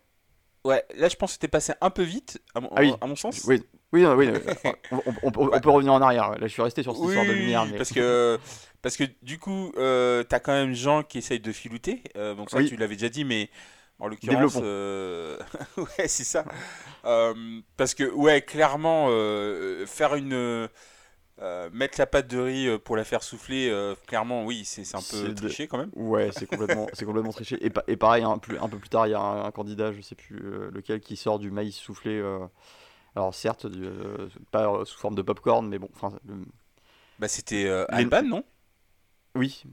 [0.65, 2.93] Ouais, là je pense que c'était passé un peu vite, à mon, Ah oui.
[2.99, 3.43] à mon sens.
[3.47, 3.61] Oui,
[3.93, 4.27] oui, non, oui,
[4.91, 6.31] on, on- on peut, revenir en arrière.
[6.31, 7.65] Là, je suis resté sur cette Oui, histoire de lumière.
[7.65, 7.77] mais...
[7.77, 8.39] parce que
[8.81, 12.03] parce que du coup, euh, t'as quand même Jean qui essaye de filouter.
[12.17, 13.49] euh, donc ça, tu l'avais déjà dit, mais
[13.99, 15.37] en l'occurrence, euh,
[15.77, 16.43] ouais, c'est ça.
[17.05, 17.33] Euh,
[17.77, 19.07] parce que ouais, clairement,
[19.85, 20.67] faire une
[21.41, 24.95] euh, mettre la pâte de riz euh, pour la faire souffler, euh, clairement, oui, c'est
[24.95, 25.91] un peu de- triché quand même.
[25.95, 27.63] Ouais, c'est complètement, c'est complètement triché.
[27.65, 29.51] Et, pa- et pareil, un, plus, un peu plus tard, il y a un, un
[29.51, 32.21] candidat, je sais plus euh, lequel, qui sort du maïs soufflé.
[33.15, 33.89] alors certes, du-
[34.51, 36.45] pas sous forme de popcorn, mais bon, enfin, le-
[37.19, 38.43] Bah, c'était Alban, non?
[39.35, 39.63] Oui,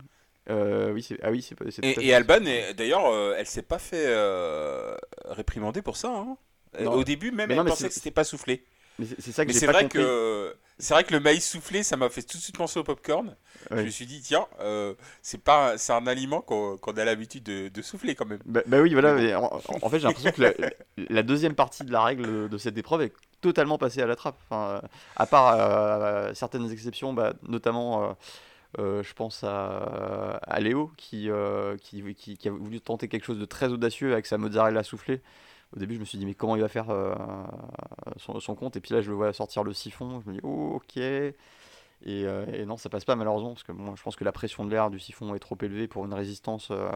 [0.48, 2.40] oui, c'est, ah oui, c'est, Et, et Alban,
[2.76, 4.06] d'ailleurs, elle s'est pas fait
[5.26, 6.08] réprimander pour ça.
[6.08, 6.36] hein?
[6.78, 6.92] Non.
[6.92, 8.64] Au début, même, elle non, pensait que c'était pas soufflé.
[8.98, 9.98] Mais c'est, ça que j'ai pas vrai compris.
[10.00, 12.84] que c'est vrai que le maïs soufflé, ça m'a fait tout de suite penser au
[12.84, 13.36] popcorn.
[13.70, 13.84] Je Ouais.
[13.84, 17.82] me suis dit tiens, euh, c'est pas c'est un aliment qu'on a l'habitude de, de
[17.82, 18.40] souffler quand même.
[18.44, 19.14] Bah, bah oui, voilà.
[19.14, 19.44] Mais en,
[19.82, 20.52] en fait, j'ai l'impression que la,
[21.08, 24.36] la deuxième partie de la règle de cette épreuve est totalement passée à la trappe.
[24.50, 28.12] Enfin, euh, à part euh, certaines exceptions, bah, notamment, euh,
[28.78, 33.24] euh, je pense à, à Léo qui, euh, qui, qui, qui a voulu tenter quelque
[33.26, 35.20] chose de très audacieux avec sa mozzarella soufflée.
[35.74, 37.14] Au début, je me suis dit, mais comment il va faire euh,
[38.16, 38.76] son, son compte?
[38.76, 40.20] Et puis là, je le vois sortir le siphon.
[40.24, 40.96] Je me dis, oh, ok.
[40.96, 41.34] Et,
[42.06, 44.64] euh, et non, ça passe pas malheureusement, parce que bon, je pense que la pression
[44.64, 46.68] de l'air du siphon est trop élevée pour une résistance.
[46.70, 46.90] euh,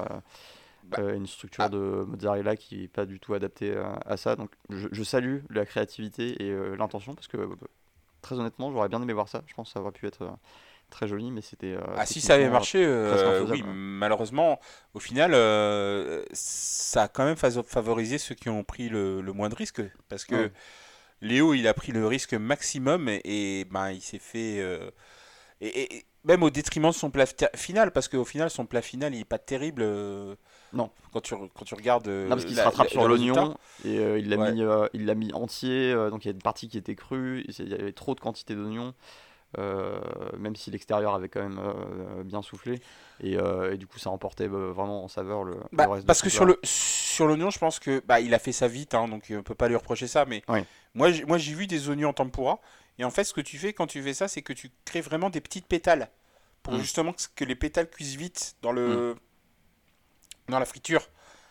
[0.84, 1.68] Bah, euh, une structure ah.
[1.68, 4.36] de mozzarella qui n'est pas du tout adaptée à, à ça.
[4.36, 7.38] Donc je, je salue la créativité et l'intention parce que
[8.22, 9.42] très honnêtement, j'aurais bien aimé voir ça.
[9.46, 10.28] Je pense que ça aurait pu être
[10.90, 11.74] très joli, mais c'était.
[11.74, 14.60] euh, Ah si ça avait marché, euh, infaisable, oui, malheureusement,
[14.94, 19.32] au final, euh, ça a quand même fa- favorisé ceux qui ont pris le, le
[19.32, 20.52] moins de risques, parce que Ouais.
[21.22, 24.90] Léo, il a pris le risque maximum et, et, ben il s'est fait euh,
[25.60, 29.14] et, même au détriment de son plat fi- final, parce qu'au final, son plat final,
[29.14, 29.82] il est pas terrible.
[29.82, 30.34] euh,
[30.72, 30.90] Non.
[31.12, 32.08] Quand tu re- quand tu regardes.
[32.08, 34.52] euh, Non, parce qu'il se rattrape la- sur l'oignon et euh, il l'a Ouais.
[34.52, 35.92] mis, euh, il mis entier.
[35.92, 37.44] euh, donc il y a une partie qui était crue.
[37.58, 38.92] Il y avait trop de quantité d'oignons.
[39.58, 40.00] Euh,
[40.38, 42.80] même si l'extérieur avait quand même euh, bien soufflé
[43.20, 46.20] et, euh, et du coup ça emportait vraiment en saveur le, le Bah, reste parce
[46.20, 49.08] que sur le sur l'oignon, je pense que bah il a fait ça vite, hein,
[49.08, 50.26] donc on peut pas lui reprocher ça.
[50.26, 50.64] Mais Ouais.
[50.94, 52.60] moi, j'ai- moi j'ai vu des oignons en tempura,
[52.98, 55.00] et en fait, ce que tu fais quand tu fais ça, c'est que tu crées
[55.00, 56.10] vraiment des petites pétales
[56.62, 56.78] pour Mm.
[56.78, 59.16] justement que, les pétales cuisent vite dans le
[60.48, 61.02] dans la friture.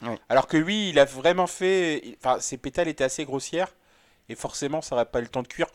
[0.02, 0.20] Ouais.
[0.30, 3.76] Alors que lui, il a vraiment fait, enfin, ses pétales étaient assez grossières,
[4.30, 5.68] et forcément, ça n'aurait pas eu le temps de cuire.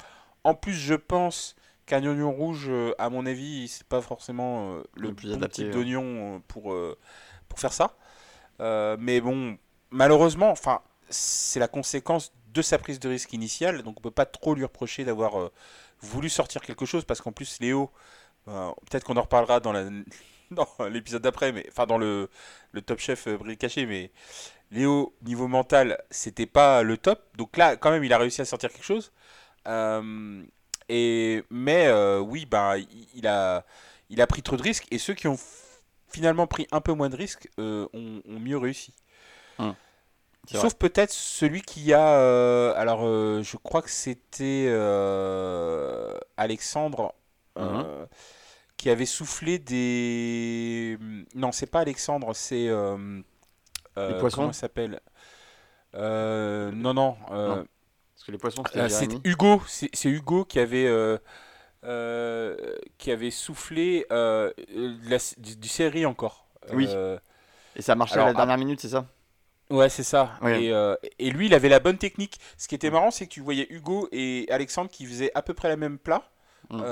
[0.44, 1.56] En plus, je pense
[1.90, 5.34] qu'un oignon rouge, euh, à mon avis, c'est pas forcément euh, le Le plus bon
[5.36, 5.72] adapté, type ouais.
[5.72, 6.74] d'oignon euh, pour,
[7.48, 7.96] pour faire ça.
[8.98, 9.58] Mais bon,
[9.90, 14.26] malheureusement, enfin, c'est la conséquence de sa prise de risque initiale, donc on peut pas
[14.26, 15.50] trop lui reprocher d'avoir
[16.00, 17.90] voulu sortir quelque chose, parce qu'en plus, Léo,
[18.48, 19.84] euh, peut-être qu'on en reparlera dans la
[20.50, 22.28] dans l'épisode d'après, mais enfin dans le,
[22.72, 24.10] le Top Chef euh, Caché, mais
[24.70, 27.22] Léo, niveau mental, c'était pas le top.
[27.36, 29.12] Donc là, quand même, il a réussi à sortir quelque chose.
[29.68, 30.42] Euh,
[30.90, 32.74] et, mais euh, oui, bah,
[33.14, 33.64] il, a,
[34.10, 34.86] il a pris trop de risques.
[34.90, 35.38] Et ceux qui ont
[36.08, 38.92] finalement pris un peu moins de risques euh, ont, ont mieux réussi.
[40.46, 42.18] C'est Sauf peut-être celui qui a.
[42.18, 43.02] euh, alors,
[43.42, 44.66] je crois que c'était
[46.36, 47.14] Alexandre.
[47.58, 48.06] euh,
[48.76, 50.98] qui avait soufflé des.
[51.34, 52.68] Non, c'est pas Alexandre, c'est.
[52.68, 53.20] euh,
[54.20, 55.00] poissons Comment s'appelle?
[55.92, 57.16] Non, non.
[57.30, 57.66] Non.
[58.20, 59.08] Parce que les poissons, c'était euh, c'est.
[59.24, 59.62] Hugo.
[59.66, 60.86] C'est Hugo qui avait.
[60.86, 61.16] euh,
[61.84, 62.54] euh,
[62.98, 64.52] qui avait soufflé euh,
[65.08, 66.46] la- du, du série encore.
[66.74, 66.86] Oui.
[67.76, 69.06] Et ça a marché Alors, à la dernière minute, c'est ça?
[69.70, 70.32] Ouais, c'est ça.
[70.42, 70.64] Ouais.
[70.64, 72.38] Et, et lui, il avait la bonne technique.
[72.58, 75.54] Ce qui était marrant, c'est que tu voyais Hugo et Alexandre qui faisaient à peu
[75.54, 76.30] près la même plat,
[76.68, 76.82] Mm.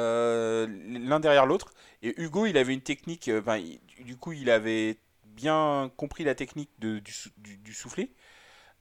[1.06, 1.72] l'un derrière l'autre.
[2.02, 3.26] Et Hugo, il avait une technique.
[3.28, 8.10] il- du coup, il avait bien compris la technique de- du, du, du soufflé,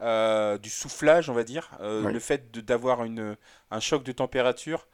[0.01, 1.69] euh, du soufflage, on va dire.
[1.81, 2.10] Euh.
[2.12, 4.88] Le fait d'avoir un choc de température,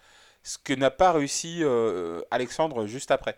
[0.43, 3.37] ce que n'a pas réussi euh, Alexandre juste après.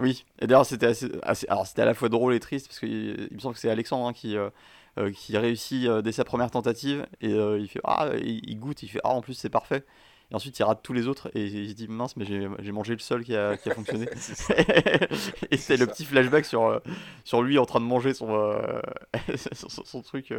[0.00, 2.78] Oui, et d'ailleurs c'était assez, assez- alors c'était à la fois drôle et triste parce
[2.78, 4.36] qu'il il me semble que c'est Alexandre hein, qui,
[5.14, 9.08] qui réussit dès sa première tentative et il fait ah il, goûte, il fait ah
[9.10, 9.84] en plus c'est parfait
[10.30, 12.92] et ensuite il rate tous les autres et il se dit mince mais j'ai mangé
[12.92, 14.06] le seul qui a, qui a fonctionné
[15.50, 15.92] et c'est le ça.
[15.92, 16.80] petit flashback sur,
[17.24, 18.80] sur lui en train de manger son, euh,
[19.52, 20.32] son, son- son truc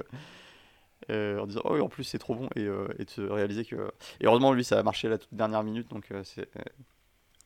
[1.10, 3.66] en disant oh oui, en plus c'est trop bon et, euh, et de se réaliser
[3.66, 3.76] que
[4.22, 6.50] et heureusement lui ça a marché la toute dernière minute donc euh, c'est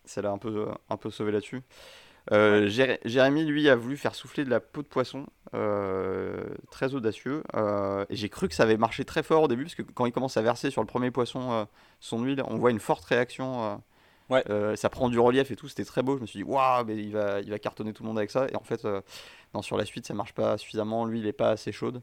[0.05, 1.61] ça l'a un peu un peu sauvé là-dessus
[2.31, 6.95] euh, Jéré- Jérémy lui a voulu faire souffler de la peau de poisson euh, très
[6.95, 9.83] audacieux euh, et j'ai cru que ça avait marché très fort au début parce que
[9.83, 11.65] quand il commence à verser sur le premier poisson euh,
[11.99, 13.75] son huile on voit une forte réaction euh,
[14.29, 14.43] Ouais.
[14.49, 16.17] euh, ça prend du relief et tout, c'était très beau.
[16.17, 18.31] Je me suis dit, waouh, mais il va, il va cartonner tout le monde avec
[18.31, 18.47] ça.
[18.51, 19.01] Et en fait, euh,
[19.53, 21.05] non, sur la suite, ça marche pas suffisamment.
[21.05, 22.01] Lui, il est pas assez chaude.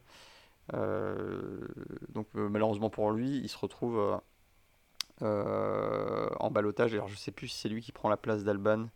[0.75, 1.67] Euh,
[2.11, 4.21] donc, euh, malheureusement pour lui, il se retrouve
[5.23, 6.95] euh, en balotage.
[6.95, 8.87] Alors, je sais plus si c'est lui qui prend la place d'Alban.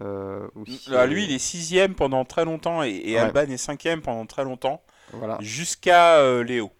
[0.00, 3.18] ou si Ah, lui, il est sixième pendant très longtemps et, et Ouais.
[3.18, 6.70] Alban est cinquième pendant très longtemps, Voilà, jusqu'à Léo.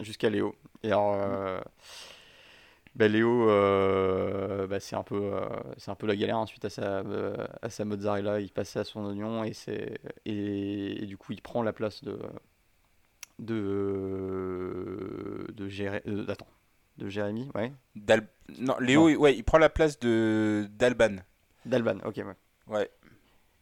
[0.00, 0.54] jusqu'à Léo.
[0.82, 1.60] Et alors, euh,
[2.94, 5.40] bah, Léo, euh, bah, c'est un peu, euh,
[5.76, 7.02] c'est un peu la galère hein, suite à sa,
[7.62, 8.40] à sa mozzarella.
[8.40, 12.02] Il passe à son oignon et c'est, et, et du coup, il prend la place
[12.04, 12.18] de,
[13.38, 16.46] de, de, Jéré- euh, attends,
[16.98, 21.16] de Jérémy, ouais, D'Al- Non, Léo, ouais, il prend la place de d'Alban.
[21.64, 22.74] d'Alban, ok, ouais.
[22.74, 22.90] Ouais.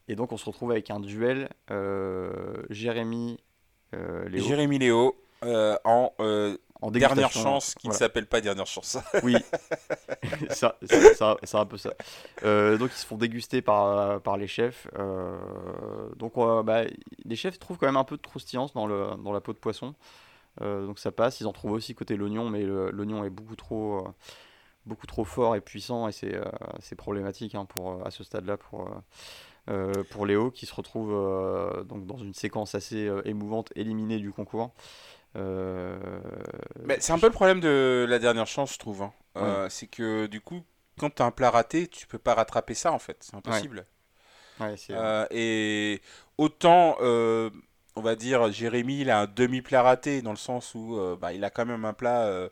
[0.07, 3.39] Et donc, on se retrouve avec un duel euh, Jérémy,
[3.93, 7.95] euh, Léo, Jérémy Léo euh, en euh, en dernière chance, qui Voilà.
[7.95, 8.97] ne s'appelle pas dernière chance.
[9.23, 9.35] Oui,
[10.49, 11.93] ça, ça- ça- c'est un peu ça.
[12.43, 14.87] Euh, donc ils se font déguster par, par les chefs.
[14.97, 15.37] Euh,
[16.17, 16.83] donc euh, bah,
[17.25, 19.59] les chefs trouvent quand même un peu de croustillance dans, le, dans la peau de
[19.59, 19.95] poisson.
[20.61, 21.39] Donc ça passe.
[21.39, 24.07] Ils en trouvent aussi côté l'oignon, mais l'oignon est beaucoup trop,
[24.87, 28.89] beaucoup trop fort et puissant et c'est problématique hein, pour, à ce stade-là pour,
[29.69, 34.17] euh, pour Léo qui se retrouve euh, donc dans une séquence assez euh, émouvante, éliminé
[34.17, 34.71] du concours.
[35.35, 35.99] Euh,
[36.83, 39.03] Mais c'est un peu le problème de la dernière chance, je trouve.
[39.03, 39.13] hein.
[39.35, 40.63] Euh, C'est que du coup,
[40.99, 43.17] quand tu as un plat raté, tu peux pas rattraper ça en fait.
[43.21, 43.85] C'est impossible.
[44.59, 46.01] ouais, Euh, et
[46.37, 51.33] autant, on va dire, Jérémy, il a un demi-plat raté, dans le sens où bah,
[51.33, 52.49] il a quand même un plat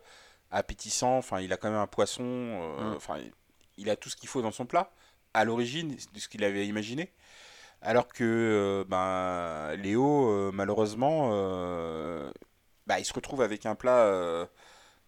[0.52, 2.94] appétissant, enfin, il a quand même un poisson, Mm.
[2.96, 3.16] enfin,
[3.78, 4.92] il a tout ce qu'il faut dans son plat,
[5.34, 7.12] à l'origine de ce qu'il avait imaginé.
[7.82, 12.32] Alors que euh, ben, Léo, euh, malheureusement, euh,
[12.88, 14.46] bah, il se retrouve avec un plat euh,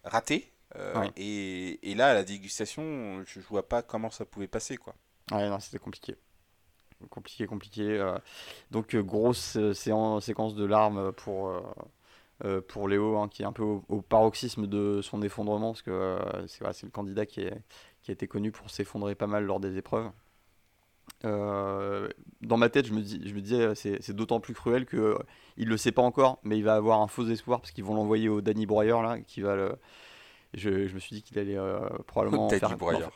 [0.04, 0.52] raté.
[0.76, 1.12] euh, Ouais.
[1.16, 4.94] et, et là, à la dégustation, je, je vois pas comment ça pouvait passer, quoi.
[5.32, 6.16] Ouais, non, c'était compliqué.
[7.10, 7.82] Compliqué, compliqué.
[7.98, 8.18] euh.
[8.70, 11.52] Donc, grosse séquence de larmes pour,
[12.68, 16.18] pour Léo, hein, qui est un peu au, au paroxysme de son effondrement, parce que
[16.48, 17.62] c'est voilà, c'est le candidat qui, est,
[18.02, 20.10] qui a été connu pour s'effondrer pas mal lors des épreuves.
[21.24, 22.08] Euh,
[22.42, 25.18] dans ma tête, je me, dis, je me disais, c'est d'autant plus cruel que euh,
[25.56, 27.94] il le sait pas encore, mais il va avoir un faux espoir parce qu'ils vont
[27.94, 29.72] l'envoyer au Danny Broyer là, qui va le.
[30.54, 32.70] Je, je me suis dit qu'il allait euh, probablement en faire,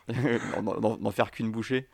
[1.01, 1.89] n'en- faire qu'une bouchée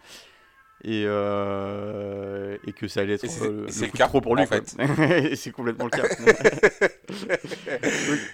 [0.83, 4.35] et, euh, et que ça allait être le, le le coup de cas, trop pour
[4.37, 4.43] lui.
[4.43, 4.77] en fait.
[5.37, 6.09] C'est complètement le cas.
[6.09, 6.19] Donc,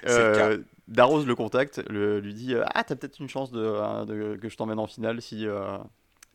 [0.07, 4.37] le Darroze le contacte, le- lui dit Ah, t'as peut-être une chance de, hein, de-
[4.41, 5.47] que je t'emmène en finale si,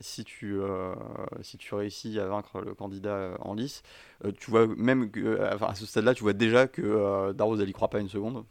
[0.01, 0.95] si, tu, euh,
[1.41, 3.83] si tu réussis à vaincre le candidat euh, en lice.
[4.25, 7.61] Euh, tu vois, même que, enfin, à ce stade-là, tu vois déjà que euh, Darroze,
[7.61, 8.45] elle y croit pas une seconde.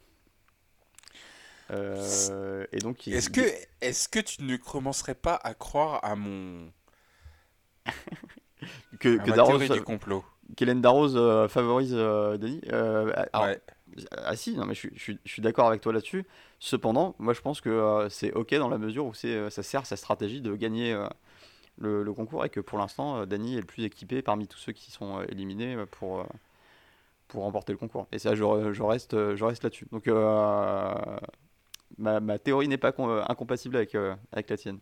[2.71, 3.41] Et donc, il- Est-ce que,
[3.81, 6.71] est que tu ne commencerais pas à croire à mon
[8.99, 10.25] que, à que ma Darroze, théorie du complot?
[10.55, 11.15] qu'Hélène Darroze
[11.49, 13.61] favorise Denis Euh, alors, Ouais.
[14.17, 16.25] Ah si, non mais je, suis- je je suis d'accord avec toi là-dessus.
[16.59, 19.97] Cependant, moi je pense que c'est ok dans la mesure où c'est, ça sert sa
[19.97, 20.93] stratégie de gagner
[21.79, 24.59] le, le concours et que pour l'instant, euh, Dany est le plus équipé parmi tous
[24.59, 26.25] ceux qui sont euh, éliminés euh, pour,
[27.27, 28.07] pour remporter le concours.
[28.11, 29.87] Et ça, je, re- je reste, je reste là-dessus.
[29.91, 30.93] Donc euh,
[31.97, 32.93] ma, ma théorie n'est pas
[33.27, 34.79] incompatible avec, euh, avec la tienne.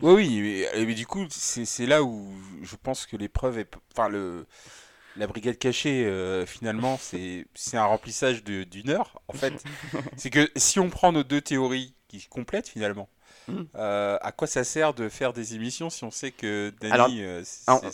[0.00, 0.40] Oui, oui,
[0.74, 3.74] mais, mais du coup, c'est là où je pense que l'épreuve est.
[3.92, 4.46] Enfin, le,
[5.16, 9.64] la brigade cachée, euh, finalement, c'est un remplissage d'une heure, en fait.
[10.16, 13.08] C'est que si on prend nos deux théories qui se complètent, finalement,
[13.48, 13.62] Mm.
[13.74, 17.08] euh, à quoi ça sert de faire des émissions si on sait que Dany, Alors,
[17.12, 17.90] euh, c'est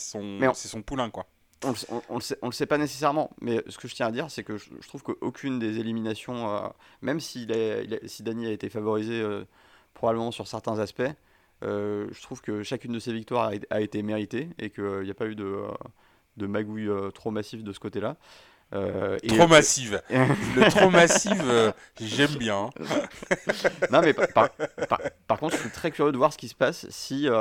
[0.68, 1.26] son, poulain, quoi
[1.64, 4.06] On on- on le sait, on le sait pas nécessairement, mais ce que je tiens
[4.06, 6.68] à dire, c'est que je, je trouve qu'aucune des éliminations, euh,
[7.02, 9.24] même s'il est, il est- si Dany a été favorisé
[9.94, 11.02] probablement sur certains aspects,
[11.62, 15.14] je trouve que chacune de ces victoires a, a été méritée et qu'il n'y a
[15.14, 15.62] pas eu de,
[16.36, 18.16] de magouille trop massive de ce côté-là.
[18.74, 20.02] Euh, et- Trop massive.
[20.10, 22.68] Le trop massive, euh, j'aime bien.
[22.80, 22.84] hein.
[23.90, 24.50] Non, mais par, par-
[24.88, 27.32] par- par contre, je suis très curieux de voir ce qui se passe si, euh,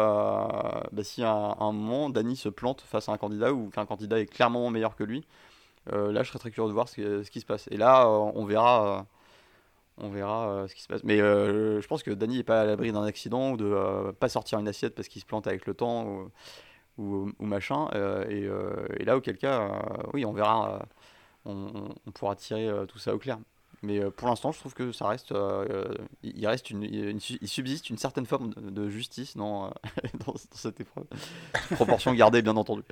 [0.92, 3.86] bah, si à un, un moment, Dany se plante face à un candidat ou qu'un
[3.86, 5.26] candidat est clairement meilleur que lui.
[5.92, 7.68] Là, je serais très curieux de voir ce, qui se passe.
[7.72, 9.06] Et là, on verra,
[9.98, 11.02] on verra ce qui se passe.
[11.06, 14.60] Mais je pense que Dany n'est pas à l'abri d'un accident ou de pas sortir
[14.60, 16.32] une assiette parce qu'il se plante avec le temps ou,
[16.98, 17.88] ou, ou machin.
[18.30, 18.50] Et,
[19.00, 19.72] et là, auquel cas,
[20.13, 20.86] oui, on verra.
[21.47, 23.39] On, pourra tirer euh, tout ça au clair.
[23.83, 25.86] Mais euh, pour l'instant, je trouve que ça reste, euh,
[26.23, 29.71] il reste une, il subsiste une certaine forme de, justice dans,
[30.51, 31.05] cette épreuve.
[31.71, 32.83] Proportion gardée, bien entendu.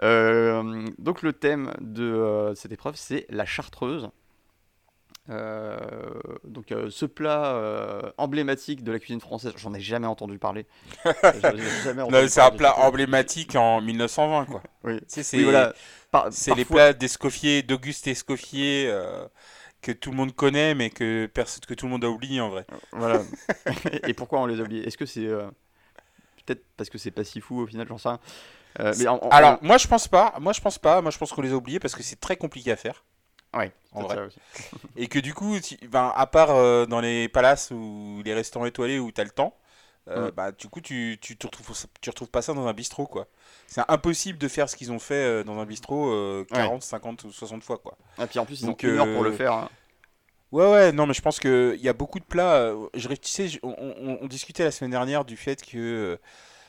[0.00, 4.10] Donc le thème de cette épreuve, c'est la chartreuse.
[5.30, 5.78] Euh,
[6.44, 10.66] donc euh, ce plat euh, emblématique de la cuisine française, j'en ai jamais entendu parler.
[12.28, 14.62] C'est un plat emblématique en 1920, quoi.
[14.84, 15.00] Oui.
[15.06, 15.74] C'est Oui, voilà.
[16.10, 18.90] Par- c'est les plats d'Escoffier, d'Auguste Escoffier,
[19.82, 22.48] que tout le monde connaît, mais que, perso- que tout le monde a oublié en
[22.48, 22.64] vrai.
[22.92, 23.22] Voilà.
[24.06, 24.86] Et pourquoi on les a oubliés?
[24.86, 25.46] Est-ce que c'est euh,
[26.46, 28.20] peut-être parce que c'est pas si fou au final, j'en sais rien.
[28.80, 31.18] Euh, mais en- en- Alors, moi je pense pas, moi je pense pas, moi je
[31.18, 33.04] pense qu'on les a oubliés parce que c'est très compliqué à faire.
[33.54, 34.16] Ouais, en peut-être vrai.
[34.16, 34.40] ça aussi.
[34.96, 38.66] Et que du coup, tu- ben, à part euh, dans les palaces ou les restaurants
[38.66, 39.54] étoilés où tu as le temps,
[40.08, 40.34] euh, Mm.
[40.34, 43.26] bah, du coup, tu, tu, retrouves, tu retrouves pas ça dans un bistrot, quoi.
[43.66, 47.24] C'est impossible de faire ce qu'ils ont fait euh, dans un bistrot euh, 40, 50
[47.24, 47.96] ou 60 fois, quoi.
[48.22, 49.52] Et puis en plus, ils Donc, ont une heure pour le faire.
[49.52, 49.68] hein.
[50.50, 52.72] Ouais, ouais, non, mais je pense qu'il y a beaucoup de plats.
[52.94, 56.18] Je, tu sais, je- on, on- on discutait la semaine dernière du fait que.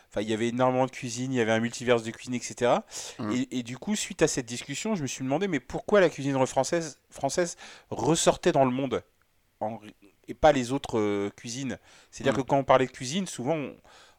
[0.09, 2.71] Enfin, il y avait énormément de cuisine, il y avait un multiverse de cuisine, etc.
[3.19, 3.31] Mm.
[3.31, 6.09] Et, et du coup, suite à cette discussion, je me suis demandé, mais pourquoi la
[6.09, 7.57] cuisine française, française
[7.91, 9.03] ressortait dans le monde
[9.59, 9.79] en-
[10.27, 11.77] et pas les autres euh, cuisines?
[12.11, 12.43] C'est-à-dire Mm.
[12.43, 13.75] que quand on parlait de cuisine, souvent, on,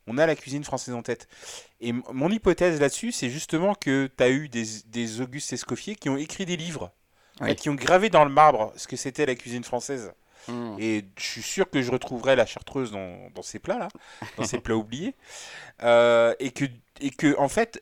[0.07, 1.27] on a la cuisine française en tête.
[1.81, 6.09] Et mon hypothèse là-dessus, c'est justement que tu as eu des, des Auguste Escoffier qui
[6.09, 6.93] ont écrit des livres,
[7.41, 7.49] Oui.
[7.49, 10.13] fait, qui ont gravé dans le marbre ce que c'était la cuisine française.
[10.49, 10.79] Mm.
[10.79, 13.89] Et je suis sûr que je retrouverai la chartreuse dans, dans ces plats-là,
[14.37, 15.15] dans ces plats oubliés.
[15.83, 16.65] Euh, et, que,
[17.01, 17.81] et que, en fait,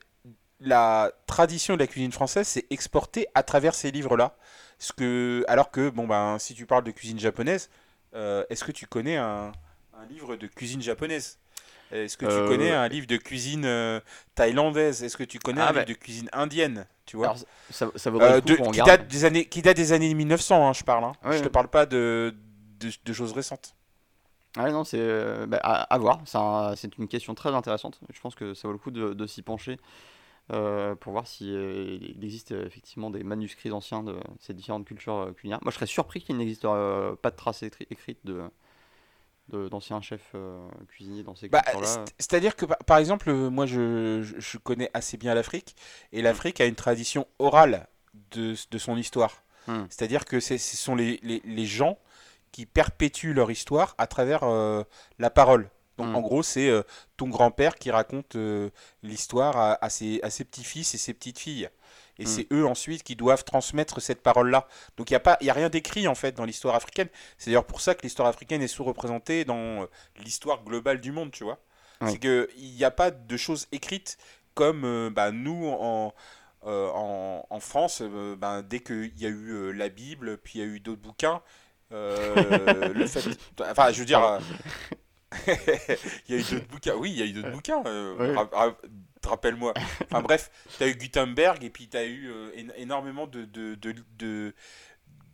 [0.61, 4.37] la tradition de la cuisine française s'est exportée à travers ces livres-là.
[4.79, 7.71] Ce que, alors que, bon, ben, si tu parles de cuisine japonaise,
[8.15, 9.53] euh, est-ce que tu connais un,
[9.95, 11.39] un livre de cuisine japonaise?
[11.91, 14.01] Est-ce que tu Euh, connais un livre de cuisine euh,
[14.35, 15.03] thaïlandaise?
[15.03, 15.85] Est-ce que tu connais Ah, un bah.
[15.85, 17.27] livre de cuisine indienne Tu vois?
[17.29, 17.39] Alors,
[17.71, 20.13] ça, ça vaudrait Euh, le coup de- qui, date des années, qui date des années
[20.15, 21.05] 1900, hein, je parle.
[21.05, 21.13] hein.
[21.25, 21.51] Ouais, je te ouais.
[21.51, 22.35] parle pas de,
[22.81, 23.75] de, de choses récentes.
[24.57, 26.21] Ouais, non, c'est euh, bah, à, à voir.
[26.25, 28.01] C'est un- c'est une question très intéressante.
[28.13, 29.79] Je pense que ça vaut le coup de, de s'y pencher
[30.53, 35.17] euh, pour voir si euh, il existe effectivement des manuscrits anciens de ces différentes cultures
[35.17, 35.59] euh, culinaires.
[35.63, 38.43] Moi, je serais surpris qu'il n'existe euh, pas de traces écri- écrites de
[39.71, 41.87] d'anciens chefs euh, cuisiniers dans ces Bah, cultures-là.
[41.87, 45.75] c'est- C'est-à-dire que, par- exemple, moi, je, je- connais assez bien l'Afrique,
[46.13, 47.87] et l'Afrique a une tradition orale
[48.33, 49.43] de, de son histoire.
[49.67, 49.85] Hmm.
[49.89, 51.99] C'est-à-dire que ce sont les, les- les gens
[52.53, 54.83] qui perpétuent leur histoire à travers euh,
[55.19, 55.71] la parole.
[55.99, 56.83] Donc, en gros, c'est euh,
[57.17, 58.71] ton grand-père qui raconte euh,
[59.03, 61.69] l'histoire à, à ses, à ses petits-fils et ses petites-filles.
[62.21, 62.27] Et Hmm.
[62.27, 64.67] c'est eux ensuite qui doivent transmettre cette parole-là.
[64.97, 67.09] Donc il n'y a, pas- il y a rien d'écrit en fait dans l'histoire africaine.
[67.37, 69.87] C'est d'ailleurs pour ça que l'histoire africaine est sous-représentée dans
[70.25, 71.59] l'histoire globale du monde, tu vois.
[72.07, 74.19] C'est qu'il n'y a pas de choses écrites
[74.55, 76.15] comme bah, nous en,
[76.63, 80.67] en, en France, ben, dès qu'il y a eu la Bible, puis il y a
[80.69, 81.43] eu d'autres bouquins,
[81.91, 83.23] le fait...
[83.71, 84.23] Enfin, je veux dire...
[84.25, 84.39] euh,
[86.29, 86.95] il y a eu d'autres bouquins.
[86.97, 87.83] Oui, il y a eu d'autres bouquins.
[87.87, 88.35] euh, Oui.
[88.35, 88.77] ra- ra-
[89.25, 89.75] Rappelle-moi.
[90.11, 93.45] Enfin bref, tu as eu Gutenberg et puis tu as eu euh, én- énormément de,
[93.45, 94.55] de, de, de,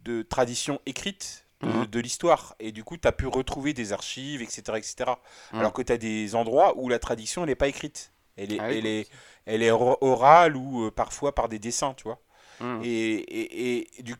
[0.05, 2.03] de traditions écrites de, Mhm.
[2.03, 2.57] l'histoire.
[2.61, 4.63] Et du coup, tu as pu retrouver des archives, etc.
[4.77, 5.13] etc.
[5.53, 5.61] Mhm.
[5.61, 8.13] Alors que tu as des endroits où la tradition, elle n'est pas écrite.
[8.37, 9.09] Elle est, Ah elle est,
[9.47, 12.19] elle est or- orale ou euh, parfois par des dessins, tu vois.
[12.61, 12.81] Hmm.
[12.83, 14.15] Et, et, et du,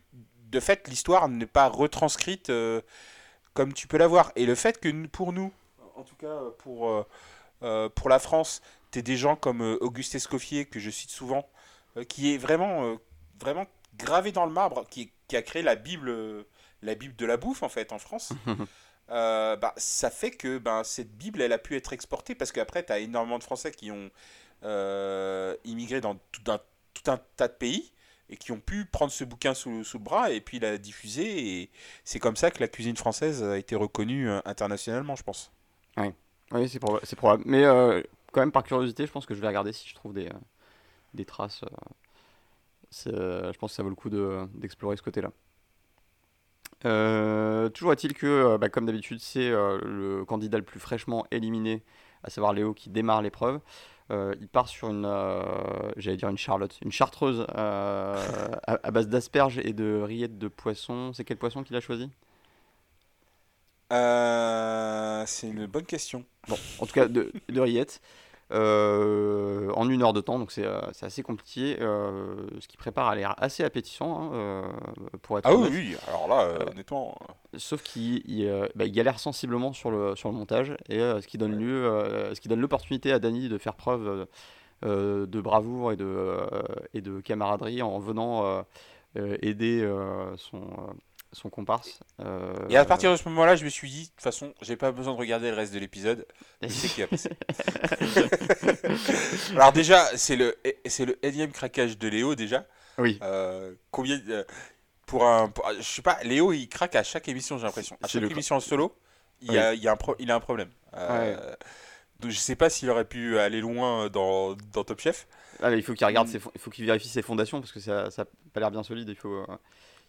[0.49, 2.81] de fait, l'histoire n'est pas retranscrite euh,
[3.53, 4.31] comme tu peux l'avoir.
[4.35, 5.51] Et le fait que pour nous,
[5.95, 7.05] en tout cas euh, pour,
[7.63, 11.49] euh, pour la France, tu des gens comme Auguste Escoffier, que je cite souvent,
[12.07, 12.97] qui est vraiment,
[13.39, 13.65] vraiment
[13.97, 16.45] gravé dans le marbre, qui, qui a créé la Bible,
[16.81, 18.31] la Bible de la bouffe, en fait, en France.
[19.09, 22.85] euh, bah, ça fait que ben, cette Bible, elle a pu être exportée parce qu'après,
[22.85, 24.09] tu as énormément de Français qui ont
[24.63, 26.59] euh, immigré dans tout un,
[26.93, 27.91] tout un tas de pays
[28.29, 31.61] et qui ont pu prendre ce bouquin sous, sous le bras et puis la diffuser.
[31.61, 31.69] Et
[32.03, 35.51] c'est comme ça que la cuisine française a été reconnue euh, internationalement, je pense.
[36.51, 37.43] Oui, c'est proba- probable.
[37.45, 38.01] Mais euh,
[38.31, 40.33] quand même, par curiosité, je pense que je vais regarder si je trouve des, euh,
[41.13, 41.63] des traces.
[43.05, 45.31] je pense que ça vaut le coup de- d'explorer ce côté-là.
[47.73, 51.83] Toujours est-il que, bah, comme d'habitude, c'est le candidat le plus fraîchement éliminé,
[52.23, 53.59] à savoir Léo, qui démarre l'épreuve.
[54.11, 55.41] Euh, il part sur une, euh,
[55.97, 58.15] j'allais dire une charlotte, une chartreuse euh,
[58.67, 61.11] à, à base d'asperges et de rillettes de poisson.
[61.13, 62.09] C'est quel poisson qu'il a choisi?
[65.27, 66.23] C'est une bonne question.
[66.47, 68.01] Bon, en tout cas, de, de rillettes.
[68.51, 71.77] Euh, en une heure de temps, donc c'est euh, assez compliqué.
[71.81, 74.63] euh, ce qui prépare a l'air assez appétissant, hein,
[75.23, 75.71] pour être Ah oui, honnête.
[75.71, 77.17] oui, alors là, honnêtement.
[77.57, 81.37] Sauf qu'il il, bah, il galère sensiblement sur le, sur le montage, et ce qui
[81.37, 84.27] donne lieu, ce qui donne l'opportunité à Dany de faire preuve
[84.83, 86.37] de bravoure et de,
[86.93, 88.63] et de camaraderie en venant
[89.15, 89.89] aider
[90.37, 90.61] son,
[91.35, 91.99] son comparse.
[92.21, 94.75] euh, Et à partir de ce moment-là, je me suis dit, de toute façon, j'ai
[94.75, 96.25] pas besoin de regarder le reste de l'épisode.
[96.67, 97.29] Sais qui va passer.
[99.55, 100.55] Alors déjà, c'est le,
[100.85, 102.65] c'est le énième craquage de Léo déjà.
[102.97, 104.43] Oui, Euh, combien euh,
[105.05, 107.97] pour un, pour- je sais pas, Léo il craque à chaque émission, j'ai l'impression.
[108.01, 108.95] À C'est chaque émission en solo,
[109.41, 110.69] il a, il a un pro- il a un problème.
[110.95, 111.55] Euh,
[112.21, 115.27] Donc je sais pas s'il aurait pu aller loin dans, dans Top Chef.
[115.61, 116.31] Ah, mais il faut qu'il regarde, Mm.
[116.31, 118.83] ses il faut qu'il vérifie ses fondations parce que ça, ça a pas l'air bien
[118.83, 119.09] solide.
[119.09, 119.45] Il faut,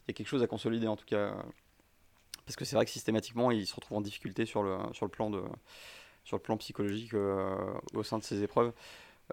[0.09, 1.34] y a quelque chose à consolider en tout cas,
[2.46, 5.11] parce que c'est vrai que systématiquement il se retrouve en difficulté sur le sur le
[5.11, 5.42] plan de
[6.24, 8.72] sur le plan psychologique euh, au sein de ces épreuves.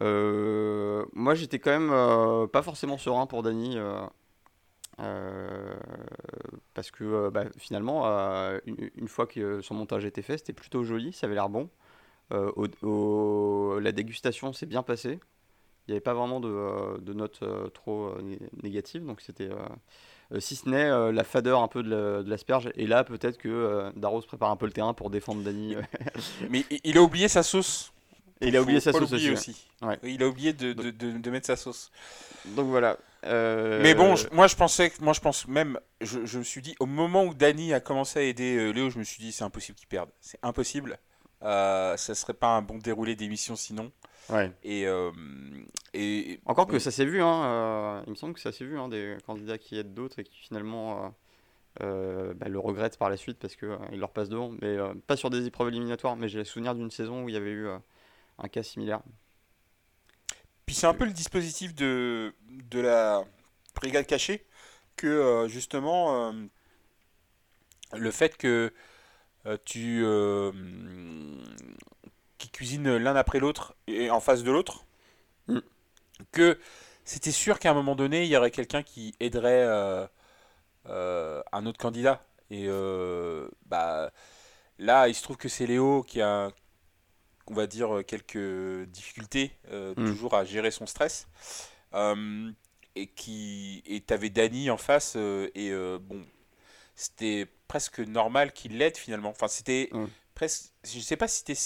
[0.01, 3.77] Euh, moi j'étais quand même euh, pas forcément serein pour Dany.
[6.73, 8.05] parce que bah, finalement,
[8.65, 11.69] une, fois que son montage était fait, c'était plutôt joli, ça avait l'air bon.
[12.31, 15.19] La dégustation s'est bien passée.
[15.87, 17.43] Il n'y avait pas vraiment de, de notes
[17.73, 19.49] trop né- négatives, donc c'était.
[20.33, 23.03] Euh, si ce n'est euh, la fadeur un peu de la- de l'asperge, et là
[23.03, 25.75] peut-être que euh, Darros prépare un peu le terrain pour défendre Dany.
[26.49, 27.91] Mais il- a oublié sa sauce.
[28.41, 29.29] et il a oublié sa sauce aussi.
[29.31, 29.65] aussi.
[29.81, 29.97] Ouais.
[30.03, 31.91] Oui, Il a oublié de, de, de- de mettre sa sauce.
[32.55, 32.97] Donc voilà.
[33.25, 36.43] euh, Mais bon, je- moi je pensais, que- moi je pense même, je, je me
[36.43, 39.23] suis dit, au moment où Danny a commencé à aider euh, Léo, je me suis
[39.23, 40.09] dit c'est impossible qu'il perde.
[40.19, 40.97] C'est impossible.
[41.43, 43.91] Euh, ça serait pas un bon déroulé d'émission sinon.
[44.29, 44.51] Ouais.
[44.63, 45.11] Et, euh,
[45.93, 48.79] et Encore que ça s'est vu, hein, euh, il me semble que ça s'est vu,
[48.79, 51.09] hein, des candidats qui aident d'autres et qui finalement euh,
[51.81, 54.51] euh, bah, le regrettent par la suite parce qu'ils leur passent devant.
[54.61, 57.33] Mais euh, pas sur des épreuves éliminatoires, mais j'ai le souvenir d'une saison où il
[57.33, 57.77] y avait eu euh,
[58.39, 59.01] un cas similaire.
[60.65, 63.23] Puis c'est un peu le dispositif de, de la
[63.75, 64.45] brigade cachée
[64.95, 66.31] que euh, justement euh,
[67.93, 68.71] le fait que
[69.45, 70.51] euh, tu euh,
[72.43, 74.85] qui cuisinent l'un après l'autre et en face de l'autre
[75.47, 75.59] Mm.
[76.31, 76.59] que
[77.03, 80.07] c'était sûr qu'à un moment donné il y aurait quelqu'un qui aiderait euh,
[80.87, 84.11] euh, un autre candidat et euh, bah
[84.79, 86.49] là il se trouve que c'est Léo qui a
[87.47, 89.93] on va dire quelques difficultés Mm.
[89.95, 91.27] toujours à gérer son stress
[92.95, 95.71] et qui et t'avais Dany en face et
[96.01, 96.25] bon
[96.95, 100.05] c'était presque normal qu'il l'aide finalement enfin c'était Mm.
[100.35, 101.59] presque je sais pas si c'était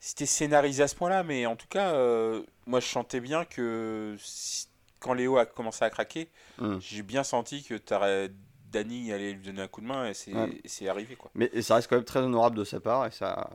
[0.00, 4.14] c'était scénarisé à ce point-là mais en tout cas euh, moi je sentais bien que
[4.18, 4.66] si-
[5.00, 6.28] quand Léo a commencé à craquer
[6.58, 6.78] Mm.
[6.80, 7.74] j'ai bien senti que
[8.72, 10.88] Dany allait lui donner un coup de main et c'est Ouais.
[10.88, 13.48] arrivé quoi Mais ça reste quand même très honorable de sa part et ça,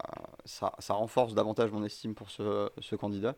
[0.46, 3.36] ça, ça renforce davantage mon estime pour ce, ce candidat.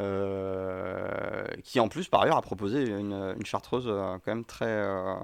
[0.00, 4.66] euh, qui en plus par ailleurs a proposé une, une chartreuse euh, quand même très,
[4.66, 5.14] euh,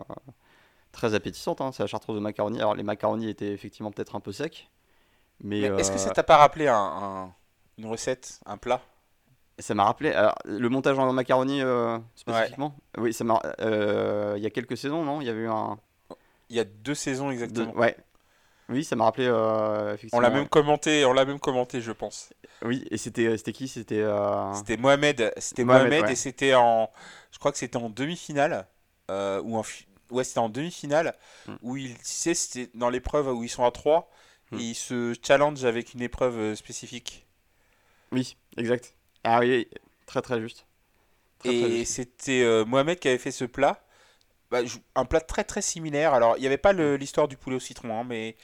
[0.92, 1.60] très appétissante.
[1.60, 1.72] hein.
[1.72, 2.58] C'est la chartreuse de macaroni.
[2.58, 4.68] Alors les macaronis étaient effectivement peut-être un peu secs.
[5.42, 7.34] Mais, mais est-ce que euh, ça t'a pas rappelé un, un-
[7.78, 8.82] une recette un plat?
[9.58, 12.74] Ça m'a rappelé alors, le montage en macaroni euh, spécifiquement?
[12.96, 13.40] Oui, ça m'a.
[13.60, 15.20] euh, il y a quelques saisons, non?
[15.20, 15.78] Il y avait eu un.
[16.50, 17.96] il y a deux saisons exactement ouais.
[18.68, 22.30] Oui, ça m'a rappelé euh, on l'a même commenté on l'a même commenté je pense
[22.64, 23.68] Oui, et c'était c'était qui?
[23.68, 24.00] C'était.
[24.00, 26.12] euh, C'était Mohamed, c'était Mohamed, Mohamed, ouais.
[26.12, 26.90] et c'était en,
[27.32, 28.66] je crois que c'était en demi-finale
[29.10, 29.62] euh, ou en,
[30.10, 31.14] ouais c'était en demi-finale
[31.46, 31.56] Hmm.
[31.62, 34.10] où il, tu sais, c'était dans l'épreuve où ils sont à 3
[34.56, 37.26] Et ils se challenge avec une épreuve euh, spécifique.
[38.12, 38.94] Oui, exact.
[39.24, 39.68] Ah oui,
[40.06, 40.66] très très juste.
[41.38, 43.82] Très, Et c'était euh, Mohamed qui avait fait ce plat,
[44.50, 44.62] Bah,
[44.94, 46.14] un plat très très similaire.
[46.14, 48.36] Alors il n'y avait pas le- l'histoire du poulet au citron, hein, mais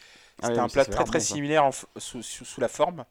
[0.43, 2.69] Ah c'était oui, un plat très très bon, similaire en f- sous, sous- sous la
[2.69, 3.05] forme.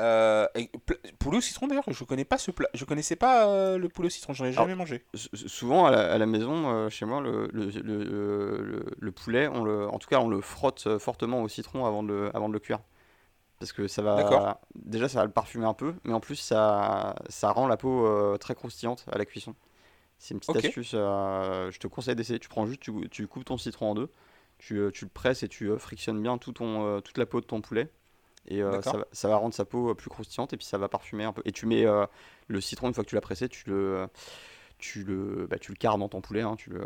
[0.00, 0.70] Euh, et
[1.18, 2.68] poulet au citron d'ailleurs, je connais pas ce plat.
[2.74, 5.04] Je connaissais pas euh, le poulet au citron, j'en ai jamais mangé.
[5.14, 9.46] Souvent à la, à la maison, euh, chez moi, le, le, le, le- le poulet,
[9.48, 12.36] on le, en tout cas, on le frotte euh, fortement au citron avant de le,
[12.36, 12.80] avant de le cuire.
[13.58, 14.16] Parce que ça va.
[14.16, 14.60] D'accord.
[14.74, 18.36] Déjà, ça va le parfumer un peu, mais en plus, ça, ça rend la peau
[18.38, 19.54] très croustillante à la cuisson.
[20.18, 22.38] C'est une petite astuce, je te conseille d'essayer.
[22.38, 24.10] Tu prends juste, tu, tu coupes ton citron en deux,
[24.58, 27.60] tu, tu le presses et tu frictionnes bien tout ton, toute la peau de ton
[27.60, 27.90] poulet.
[28.46, 30.78] Et euh, ça, va, ça va rendre sa peau euh, plus croustillante et puis ça
[30.78, 31.42] va parfumer un peu.
[31.44, 32.06] Et tu mets euh,
[32.48, 34.08] le citron, une fois que tu l'as pressé, tu le,
[34.78, 36.80] tu le, bah, tu le carres dans ton poulet, hein, tu, le,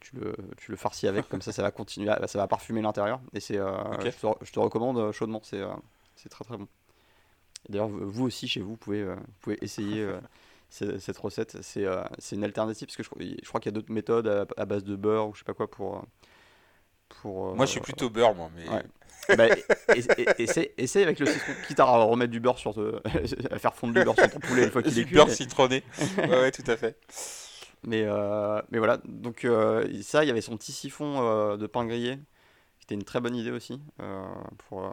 [0.00, 2.82] tu, le, tu le farcis avec, comme ça ça va continuer, à- ça va parfumer
[2.82, 3.20] l'intérieur.
[3.32, 3.70] Et c'est, euh,
[4.10, 5.62] je, te, je te recommande chaudement, c'est,
[6.16, 6.66] c'est très très bon.
[7.68, 10.06] D'ailleurs, vous aussi chez vous, vous pouvez, vous pouvez essayer
[10.70, 11.56] ce- cette recette.
[11.62, 11.86] C'est,
[12.18, 14.46] c'est une alternative parce que je, crois- je crois qu'il y a d'autres méthodes à,
[14.60, 16.04] à base de beurre ou je sais pas quoi pour.
[17.10, 18.50] Euh, pour Moi, je suis euh, plutôt beurre, moi.
[18.56, 18.68] Mais...
[18.68, 18.84] ouais.
[19.36, 19.48] bah,
[20.38, 23.00] essaye, essaye avec le citron, quitte à remettre du beurre sur te-
[23.52, 25.14] à faire fondre du beurre sur ton poulet une fois qu'il est Du cuit.
[25.16, 25.82] beurre mais- citronné.
[26.18, 26.96] ouais, ouais, tout à fait.
[27.82, 31.66] Mais, euh, mais voilà, donc euh, ça, il y avait son petit siphon euh, de
[31.66, 32.16] pain grillé,
[32.78, 34.24] qui était une très bonne idée aussi euh,
[34.68, 34.90] pour, euh,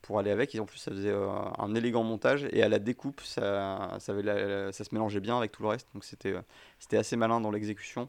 [0.00, 0.54] pour aller avec.
[0.54, 1.28] Et en plus, ça faisait euh,
[1.58, 2.46] un élégant montage.
[2.52, 5.68] Et à la découpe, ça, ça, avait la- ça se mélangeait bien avec tout le
[5.68, 5.88] reste.
[5.92, 6.40] Donc c'était euh,
[6.78, 8.08] c'était assez malin dans l'exécution.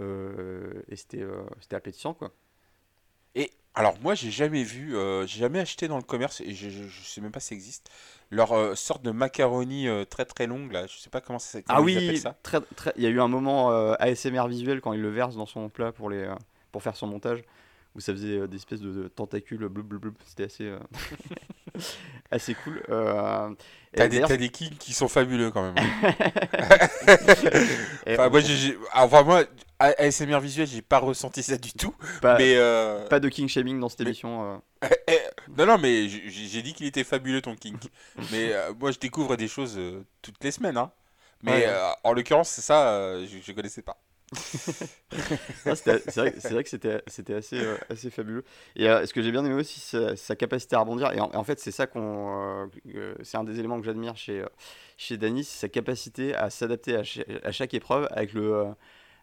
[0.00, 2.32] Euh, et c'était euh, c'était appétissant, quoi.
[3.34, 6.68] Et alors, moi, j'ai jamais vu, euh, j'ai jamais acheté dans le commerce, et je,
[6.70, 7.90] je sais même pas si ça existe,
[8.30, 10.86] leur euh, sorte de macaroni euh, très très longue, là.
[10.86, 12.36] Je sais pas comment ça Ah comment ils appellent oui, ça.
[12.44, 15.46] très, très, il y a eu un moment ASMR visuel quand il le verse dans
[15.46, 16.32] son plat pour, les,
[16.70, 17.42] pour faire son montage,
[17.96, 20.14] où ça faisait des espèces de, de tentacules blub blub blub.
[20.24, 20.72] C'était assez,
[22.30, 22.80] assez cool.
[22.86, 25.74] T'as des, des kings qui sont fabuleux quand même.
[28.06, 28.40] Enfin, moi,
[28.94, 29.44] enfin,
[29.78, 31.94] ASMR visuel, j'ai pas ressenti ça du tout.
[32.22, 34.60] pas, mais euh, pas de king shaming dans cette mais- émission.
[34.82, 34.88] euh.
[35.08, 35.18] eh,
[35.56, 37.76] non, non, mais j'ai, dit qu'il était fabuleux ton king.
[38.32, 39.80] mais euh, moi, je découvre des choses
[40.22, 40.76] toutes les semaines.
[40.76, 40.90] Hein.
[41.42, 41.72] Mais Ouais.
[42.04, 43.98] en l'occurrence, c'est ça, je, je connaissais pas.
[45.66, 47.58] Ah, c'est vrai, que c'était assez,
[47.88, 48.44] assez fabuleux.
[48.76, 51.12] Et ce que j'ai bien aimé aussi, c'est sa capacité à rebondir.
[51.12, 52.68] Et en, en fait, c'est ça qu'on.
[53.22, 54.44] c'est un des éléments que j'admire chez,
[54.96, 58.66] chez Dany, c'est sa capacité à s'adapter à, cha- à chaque épreuve avec le,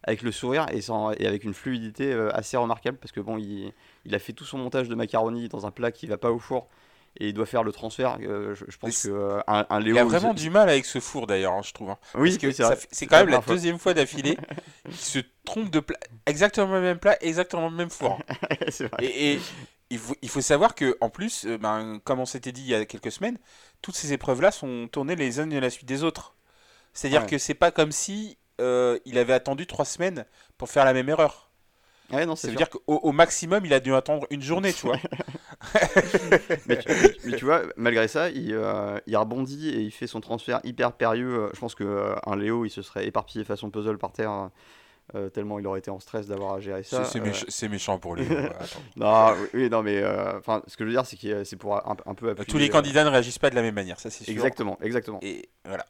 [0.04, 2.98] avec le sourire et, sans, et avec une fluidité euh, assez remarquable.
[2.98, 3.72] Parce que bon, il,
[4.06, 6.40] il a fait tout son montage de macaroni dans un plat qui va pas au
[6.40, 6.68] four.
[7.20, 8.18] Et il doit faire le transfert.
[8.22, 9.96] euh, je, pense que euh, un, un Léo.
[9.96, 11.90] Il a vraiment du mal avec ce four d'ailleurs, hein, je trouve.
[11.90, 11.98] hein.
[12.16, 13.54] Oui, oui, c'est c'est quand même la fois.
[13.54, 14.38] deuxième fois d'affilée
[14.86, 15.98] qu'il se trompe de plat.
[16.26, 18.18] Exactement le même plat, exactement le même four.
[18.80, 18.90] vrai.
[19.02, 19.40] Et, et
[19.90, 22.76] il, faut, il faut savoir que en plus, ben, comme on s'était dit il y
[22.76, 23.38] a quelques semaines,
[23.82, 26.36] toutes ces épreuves-là sont tournées les unes à la suite des autres.
[26.94, 27.28] C'est-à-dire Ouais.
[27.28, 30.26] que c'est pas comme si euh, il avait attendu trois semaines
[30.58, 31.50] pour faire la même erreur.
[32.12, 32.58] Ouais, non, Ça veut sûr.
[32.58, 34.98] dire qu'au au maximum, il a dû attendre une journée, tu vois.
[36.68, 39.92] mais, tu, mais tu- mais tu vois, malgré ça, il, euh, il rebondit et il
[39.92, 41.44] fait son transfert hyper périlleux.
[41.46, 44.50] Euh, Je pense qu'un Léo, il se serait éparpillé façon puzzle par terre,
[45.16, 47.04] euh, tellement il aurait été en stress d'avoir à gérer ça.
[47.06, 48.24] C'est c'est Euh, méch- c'est méchant pour lui.
[48.30, 48.50] ouais,
[48.98, 51.76] non, oui, non, mais euh, enfin, ce que je veux dire, c'est que c'est pour
[51.76, 52.46] un, un peu appuyer.
[52.46, 54.34] Tous les euh, candidats ne réagissent pas de la même manière, ça c'est sûr.
[54.34, 55.20] Exactement, exactement.
[55.22, 55.86] Et voilà.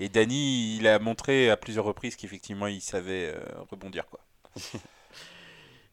[0.00, 3.40] Et Danny, il a montré à plusieurs reprises qu'effectivement, il savait euh,
[3.70, 4.20] rebondir, quoi.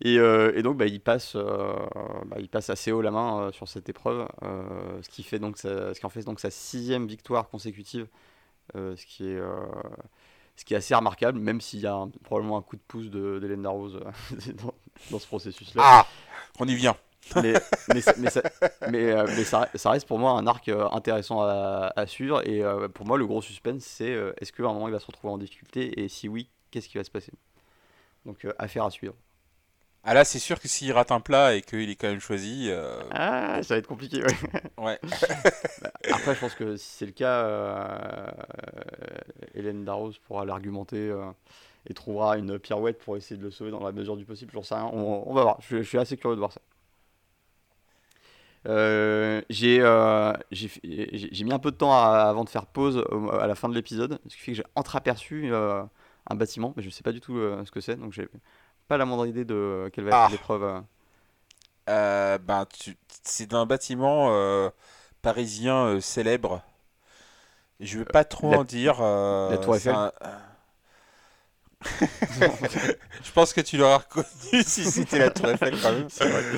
[0.01, 1.75] Et, euh, et donc, bah, il, passe, euh,
[2.25, 5.57] bah, il passe assez haut la main euh, sur cette épreuve, ce, qui fait donc
[5.57, 8.07] sa- ce qui en fait donc sa sixième victoire consécutive,
[8.75, 9.41] ce, qui est,
[10.55, 13.09] ce qui est assez remarquable, même s'il y a un- probablement un coup de pouce
[13.09, 14.73] de- d'Hélène Darroze euh, dans,
[15.11, 15.81] dans ce processus-là.
[15.85, 16.07] Ah
[16.59, 16.95] On y vient.
[17.35, 18.43] Mais, mais, ça, mais, ça,
[18.85, 22.45] mais, euh, mais ça- ça reste pour moi un arc euh, intéressant à, à suivre.
[22.47, 25.07] Et euh, pour moi, le gros suspense, c'est est-ce qu'à un moment il va se
[25.07, 25.99] retrouver en difficulté?
[26.01, 27.33] Et si oui, qu'est-ce qui va se passer?
[28.25, 29.15] Donc, affaire à suivre.
[30.03, 32.67] Ah là, c'est sûr que s'il rate un plat et qu'il est quand même choisi,
[32.69, 34.35] euh, Ah, ça va être compliqué, ouais.
[34.77, 34.99] ouais.
[36.11, 38.27] Après, je pense que si c'est le cas, euh,
[39.55, 41.31] Hélène Darroze pourra l'argumenter euh,
[41.87, 44.51] et trouvera une pirouette pour essayer de le sauver dans la mesure du possible.
[44.53, 44.89] J'en sais rien.
[44.93, 45.57] On, on va voir.
[45.61, 46.61] Je, je suis assez curieux de voir ça.
[48.69, 53.47] Euh, j'ai euh, mis un peu de temps à- avant de faire pause au- à
[53.47, 55.81] la fin de l'épisode, ce qui fait que j'ai entreaperçu euh,
[56.29, 58.29] un bâtiment, mais je sais pas du tout euh, ce que c'est, donc j'ai
[58.87, 60.27] pas la moindre idée de quelle va être Ah.
[60.31, 60.63] l'épreuve.
[61.87, 62.37] euh.
[62.37, 62.65] Ben,
[63.23, 64.31] c'est d'un bâtiment
[65.21, 66.61] parisien célèbre.
[67.79, 69.01] Je veux pas trop la- en dire.
[69.01, 70.11] la Tour Eiffel un-
[73.23, 76.07] Je pense que tu l'auras reconnu si c'était la Tour Eiffel quand même,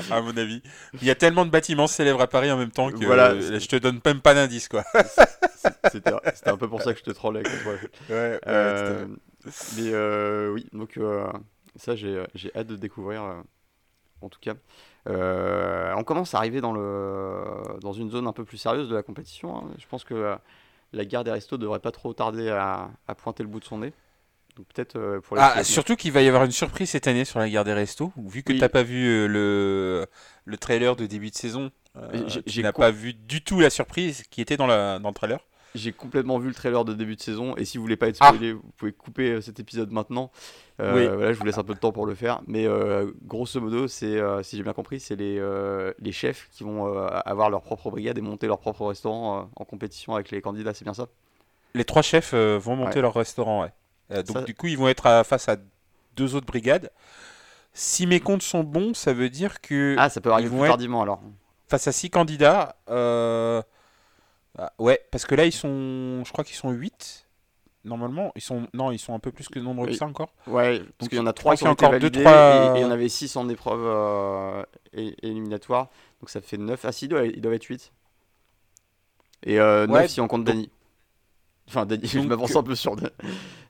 [0.09, 0.61] à mon avis.
[0.95, 3.59] Il y a tellement de bâtiments célèbres à Paris en même temps que Voilà, euh,
[3.59, 4.83] je te donne même pas d'indice quoi.
[5.91, 6.11] C'était
[6.45, 7.89] un peu pour ça que je te troll avec la Tour Eiffel.
[8.09, 9.07] Ouais, Euh,
[9.77, 11.27] mais euh, oui, donc euh,
[11.75, 13.21] ça j'ai hâte de découvrir,
[14.21, 14.53] en tout cas.
[15.05, 19.03] On commence à arriver dans, le, dans une zone un peu plus sérieuse de la
[19.03, 19.57] compétition.
[19.57, 19.69] hein.
[19.77, 20.35] Je pense que
[20.93, 23.77] la guerre des restos devrait pas trop tarder à, à pointer le bout de son
[23.79, 23.93] nez.
[24.57, 27.23] Donc peut-être euh, pour les Ah, surtout qu'il va y avoir une surprise cette année
[27.25, 28.11] sur la guerre des restos.
[28.17, 28.59] Vu que Oui.
[28.59, 30.05] t'as pas vu euh, le,
[30.45, 34.23] le trailer de début de saison, euh, J'ai- n'as pas vu du tout la surprise
[34.29, 35.39] qui était dans, la, dans le trailer.
[35.73, 38.17] J'ai complètement vu le trailer de début de saison et si vous voulez pas être
[38.19, 38.27] Ah.
[38.27, 40.29] spoilé, vous pouvez couper euh, cet épisode maintenant.
[40.81, 41.07] Euh, Oui.
[41.07, 42.41] Voilà, je vous laisse un peu de temps pour le faire.
[42.45, 45.41] Mais euh, grosso modo, c'est, si j'ai bien compris, c'est les,
[45.97, 50.13] les chefs qui vont avoir leur propre brigade et monter leur propre restaurant en compétition
[50.13, 51.07] avec les candidats, c'est bien ça?
[51.73, 53.01] Les trois chefs vont monter Ouais.
[53.03, 53.71] leur restaurant, ouais.
[54.11, 55.57] Euh, donc Ça- du coup, ils vont être à- face à
[56.15, 56.91] deux autres brigades.
[57.73, 61.01] Si mes comptes sont bons, ça veut dire que Ah, ça peut arriver plus tardivement
[61.01, 61.21] alors.
[61.69, 63.61] face à six candidats, euh,
[64.57, 67.25] ah, ouais, parce que là ils sont, je crois qu'ils sont 8
[67.85, 68.33] normalement.
[68.35, 69.97] Ils sont, non, ils sont un peu plus que nombreux que Oui.
[69.97, 70.33] ça encore.
[70.47, 72.73] Ouais, parce Donc, qu'il y en a je trois crois qui ont encore validés trois-
[72.75, 74.63] et, et il y en avait six en épreuve euh,
[75.23, 75.87] éliminatoire.
[76.19, 76.81] Donc ça fait 9.
[76.83, 77.93] Ah si, ils doivent, ils doivent être 8.
[79.43, 80.69] Et euh, 9 Ouais, si on compte Dany.
[81.71, 82.95] Enfin, Dany, je m'avance un peu sur...
[82.97, 83.09] Dany.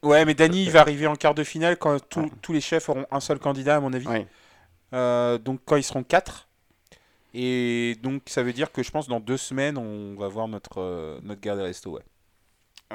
[0.01, 2.29] Ouais, mais Dany il va arriver en quart de finale quand tous- Ouais.
[2.41, 4.07] tous les chefs auront un seul candidat à mon avis.
[4.07, 4.27] Ouais.
[4.93, 6.47] Euh, donc quand ils seront 4
[7.35, 10.79] Et donc ça veut dire que je pense dans deux semaines on va voir notre
[10.81, 11.91] euh, notre guerre des restos.
[11.97, 12.03] Ouais.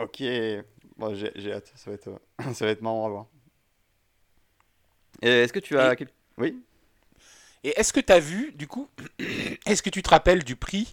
[0.03, 0.23] Ok,
[0.99, 3.27] bon, j'ai j'ai hâte, ça va, être, euh, ça va être marrant à voir.
[5.23, 5.95] Est-ce que tu as...
[5.95, 6.07] Et-
[6.39, 6.63] Oui?
[7.65, 8.89] Et est-ce que tu as vu, du coup,
[9.67, 10.93] est-ce que tu te rappelles du prix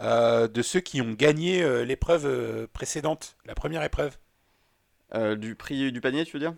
[0.00, 4.18] de ceux qui ont gagné euh, l'épreuve euh, précédente, la première épreuve.
[5.14, 6.54] Euh, Du prix du panier, tu veux dire?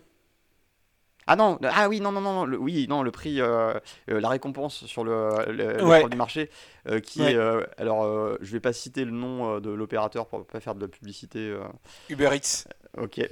[1.31, 3.73] Ah non, ah oui, non, non, non, le, oui, non, le prix, euh,
[4.09, 6.03] euh, la récompense sur le, le- Ouais.
[6.09, 6.49] du marché,
[6.89, 7.31] euh, qui Ouais.
[7.31, 10.59] est, euh, alors, euh, je vais pas citer le nom euh, de l'opérateur pour pas
[10.59, 11.39] faire de la publicité.
[11.39, 11.61] euh,
[12.09, 12.65] Uber Eats.
[13.01, 13.21] ok.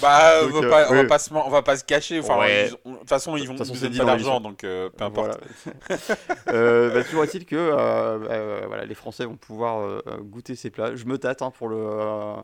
[0.00, 1.06] Bah, Donc, on, va euh, pas, on, va oui.
[1.06, 2.18] pas se, on va pas se cacher.
[2.18, 2.70] Enfin, Ouais.
[2.70, 4.40] de toute façon, ils vont De nous donner d'argent, l'émission.
[4.40, 5.38] donc euh, peu importe.
[5.86, 5.98] Voilà.
[6.48, 10.70] Euh, bah, toujours est-il que euh, euh, voilà, les Français vont pouvoir euh, goûter ces
[10.70, 10.94] plats.
[10.96, 12.34] Je me tâte hein, pour le euh,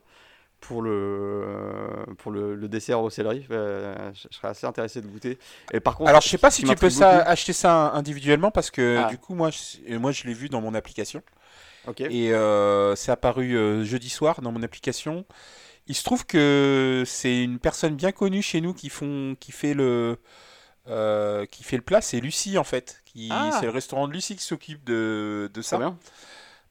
[0.60, 3.46] pour le euh, pour le, le dessert au céleri.
[3.50, 5.38] Euh, je je serais assez intéressé de goûter.
[5.72, 8.70] Et par contre, Alors, je sais pas si tu peux ça, acheter ça individuellement parce
[8.70, 9.08] que Ah.
[9.08, 11.22] du coup, moi, je, moi, je l'ai vu dans mon application.
[11.98, 15.24] Et euh, c'est apparu euh, jeudi soir dans mon application.
[15.86, 19.74] Il se trouve que c'est une personne bien connue chez nous qui font, qui fait
[19.74, 20.18] le,
[20.88, 22.00] euh, qui fait le plat.
[22.00, 23.00] C'est Lucie en fait.
[23.06, 23.50] Qui, Ah.
[23.58, 25.78] c'est le restaurant de Lucie qui s'occupe de, de Très ça.
[25.78, 25.98] bien.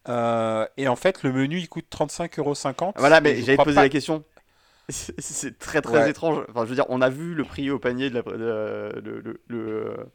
[0.09, 2.93] Euh, et en fait, le menu il coûte 35,50€.
[2.97, 4.23] Voilà, mais j'allais te poser pas- la question.
[4.89, 6.09] C'est- très très Ouais.
[6.09, 6.43] étrange.
[6.49, 9.21] Enfin, je veux dire, on a vu le prix au panier de la, de- le-
[9.21, 10.07] le- le-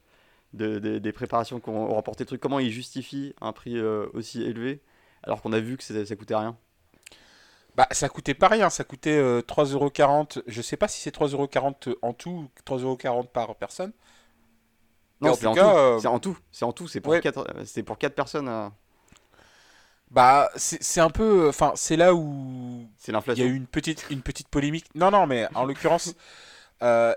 [0.53, 2.41] de- de- des préparations qu'on ont rapporté le truc.
[2.41, 4.81] Comment ils justifient un prix euh, aussi élevé
[5.23, 6.57] alors qu'on a vu que ça, coûtait rien?
[7.77, 10.43] Bah, ça coûtait pas rien, ça coûtait euh, 3,40€.
[10.49, 13.93] Je sais pas si c'est 3,40€ en tout ou 3,40€ par personne.
[15.21, 16.37] Non, c'est en, euh, C'est en tout.
[16.53, 16.89] C'est en tout.
[16.89, 17.21] C'est pour, ouais.
[17.21, 18.49] quatre, euh, c'est pour quatre personnes.
[18.49, 18.69] euh,
[20.15, 21.49] Bah, c'est un peu.
[21.49, 24.87] Enfin, c'est là où C'est il y a eu une petite, une petite polémique.
[24.95, 26.15] Non, non, mais en l'occurrence,
[26.83, 27.15] euh,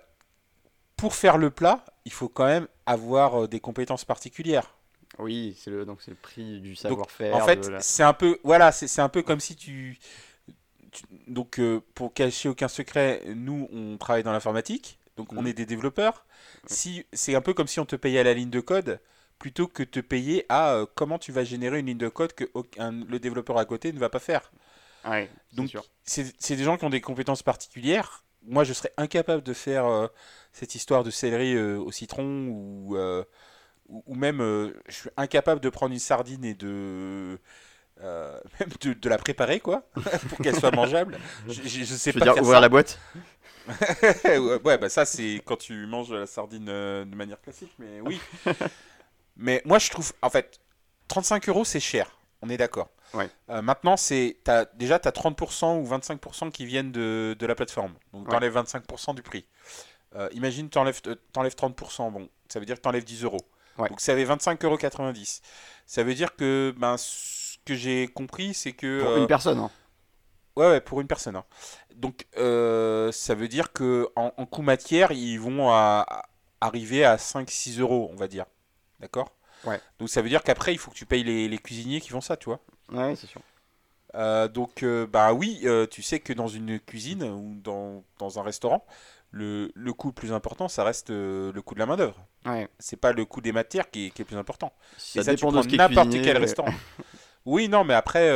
[0.96, 4.74] pour faire le plat, il faut quand même avoir euh, des compétences particulières.
[5.20, 7.36] Oui, c'est le, donc c'est le prix du savoir-faire.
[7.36, 9.98] En fait, la- c'est un peu, voilà, c'est un peu comme si tu,
[10.92, 15.48] tu- donc euh, pour cacher aucun secret, nous on travaille dans l'informatique, donc on Mhm.
[15.48, 16.26] est des développeurs.
[16.68, 19.00] Si c'est un peu comme si on te payait à la ligne de code
[19.40, 22.46] plutôt que te payer à euh, comment tu vas générer une ligne de code que
[22.54, 24.52] aucun- le développeur à côté ne va pas faire.
[25.04, 25.72] Ouais, Donc
[26.04, 28.24] c'est c'est des gens qui ont des compétences particulières.
[28.44, 30.08] Moi, je serais incapable de faire euh,
[30.54, 33.24] cette histoire de céleri euh, au citron ou, euh,
[33.90, 37.40] ou, ou même euh, je suis incapable de prendre une sardine et de
[38.02, 39.90] euh, même de, de la préparer quoi
[40.30, 41.20] pour qu'elle soit mangeable.
[41.48, 42.62] Je, je, je sais Je pas dire, faire ouvrir ça.
[42.62, 43.00] la boîte?
[44.26, 48.00] ouais, ouais, bah ça c'est quand tu manges la sardine euh, de manière classique, mais
[48.02, 48.24] oui.
[49.38, 50.60] Mais moi je trouve, en fait,
[51.08, 52.90] 35 euros c'est cher, on est d'accord.
[53.14, 53.30] Ouais.
[53.50, 54.38] Euh, maintenant, c'est
[54.76, 57.94] déjà tu as 30% ou 25% qui viennent de, de la plateforme.
[58.12, 58.30] Donc Ouais.
[58.32, 59.46] tu enlèves 25% du prix.
[60.16, 63.40] Euh, imagine tu enlèves, 30%, bon, ça veut dire que tu enlèves 10 euros.
[63.78, 63.88] Ouais.
[63.90, 64.78] Donc ça avait 25,90 euros.
[65.86, 69.02] Ça veut dire que ben, ce que j'ai compris, c'est que.
[69.02, 69.60] Pour euh, une personne.
[69.60, 69.72] hein.
[70.58, 71.36] Ouais, ouais, pour une personne.
[71.36, 71.46] hein.
[71.96, 76.26] Donc, euh, ça veut dire que en, en coût matière, ils vont à- à-
[76.62, 78.46] arriver à 5-6 euros, on va dire.
[79.00, 79.32] D'accord
[79.66, 79.80] Ouais.
[80.00, 82.22] Donc, ça veut dire qu'après, il faut que tu payes les, les cuisiniers qui font
[82.22, 82.60] ça, tu vois.
[82.92, 83.42] Ouais, c'est sûr.
[84.16, 88.40] Euh, donc, euh, bah oui, euh, tu sais que dans une cuisine ou dans, dans
[88.40, 88.86] un restaurant,
[89.32, 92.18] le, le coût le plus important, ça reste le coût de la main-d'œuvre.
[92.46, 92.68] Ouais.
[92.80, 94.72] C'est pas le coût des matières qui est, qui est le plus important.
[94.98, 96.74] Ça Et ça, tu dépend de prends n'importe quel mais- restaurant.
[97.50, 98.30] Oui, non, mais après,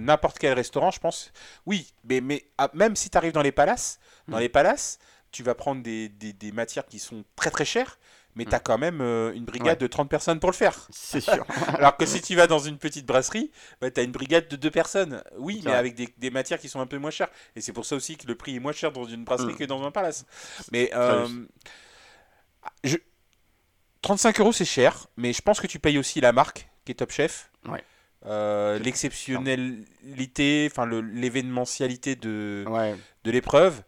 [0.00, 1.32] n'importe quel restaurant, je pense.
[1.66, 4.40] Oui, mais, mais ah, même si tu arrives dans les palaces, dans Mm.
[4.40, 4.98] les palaces,
[5.30, 7.96] tu vas prendre des, des, des matières qui sont très très chères,
[8.36, 8.48] mais Mm.
[8.48, 9.76] tu as quand même euh, une brigade Ouais.
[9.76, 10.86] de 30 personnes pour le faire.
[10.92, 11.44] C'est sûr.
[11.78, 14.54] Alors que si tu vas dans une petite brasserie, bah, tu as une brigade de
[14.56, 15.22] deux personnes.
[15.38, 15.78] Oui, mais vrai.
[15.78, 17.30] avec des, des matières qui sont un peu moins chères.
[17.56, 19.56] Et c'est pour ça aussi que le prix est moins cher dans une brasserie Mm.
[19.56, 20.24] que dans un palace.
[20.70, 21.26] Mais euh,
[22.84, 23.02] juste.
[23.02, 23.06] je...
[24.02, 26.94] 35 euros, c'est cher, mais je pense que tu payes aussi la marque qui est
[26.94, 27.50] Top Chef.
[27.68, 27.82] Ouais.
[28.26, 32.94] Euh, L'exceptionnalité, enfin le- l'événementialité de, Ouais.
[33.24, 33.82] de l'épreuve.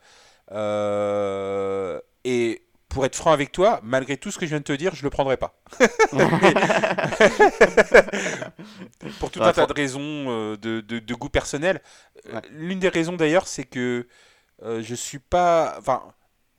[0.50, 4.72] Euh, et pour être franc avec toi, malgré tout ce que je viens de te
[4.72, 5.54] dire, je le prendrai pas.
[9.20, 11.80] pour tout Ouais, un tas de raisons euh, de, de- de goût personnel.
[12.26, 12.42] Euh, Ouais.
[12.50, 14.06] L'une des raisons d'ailleurs, c'est que
[14.62, 15.76] euh, je suis pas.
[15.78, 16.02] Enfin,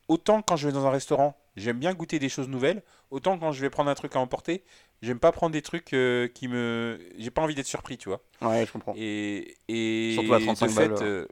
[0.08, 3.52] autant quand je vais dans un restaurant, j'aime bien goûter des choses nouvelles, autant quand
[3.52, 4.64] je vais prendre un truc à emporter,
[5.02, 7.00] j'aime pas prendre des trucs euh, qui me.
[7.18, 8.22] J'ai pas envie d'être surpris, tu vois.
[8.42, 8.94] Ouais, je comprends.
[8.98, 11.28] Et, et Surtout à 35 de fait, balles, euh,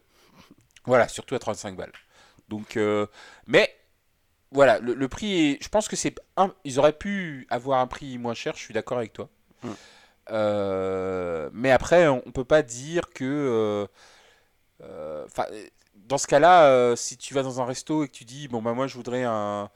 [0.85, 1.91] voilà, surtout à 35 balles.
[2.49, 3.07] Donc, euh,
[3.45, 3.66] mais
[4.51, 5.63] voilà, le, le prix est.
[5.63, 6.15] Je pense que c'est.
[6.37, 9.29] un- Ils auraient pu avoir un prix moins cher, je suis d'accord avec toi.
[9.63, 9.69] Mm.
[10.31, 13.23] Euh, mais après, on, on peut pas dire que.
[13.23, 13.87] euh,
[14.83, 15.25] euh,
[15.95, 18.73] dans ce cas-là, si tu vas dans un resto et que tu dis, bon, bah,
[18.73, 19.69] moi, je voudrais un,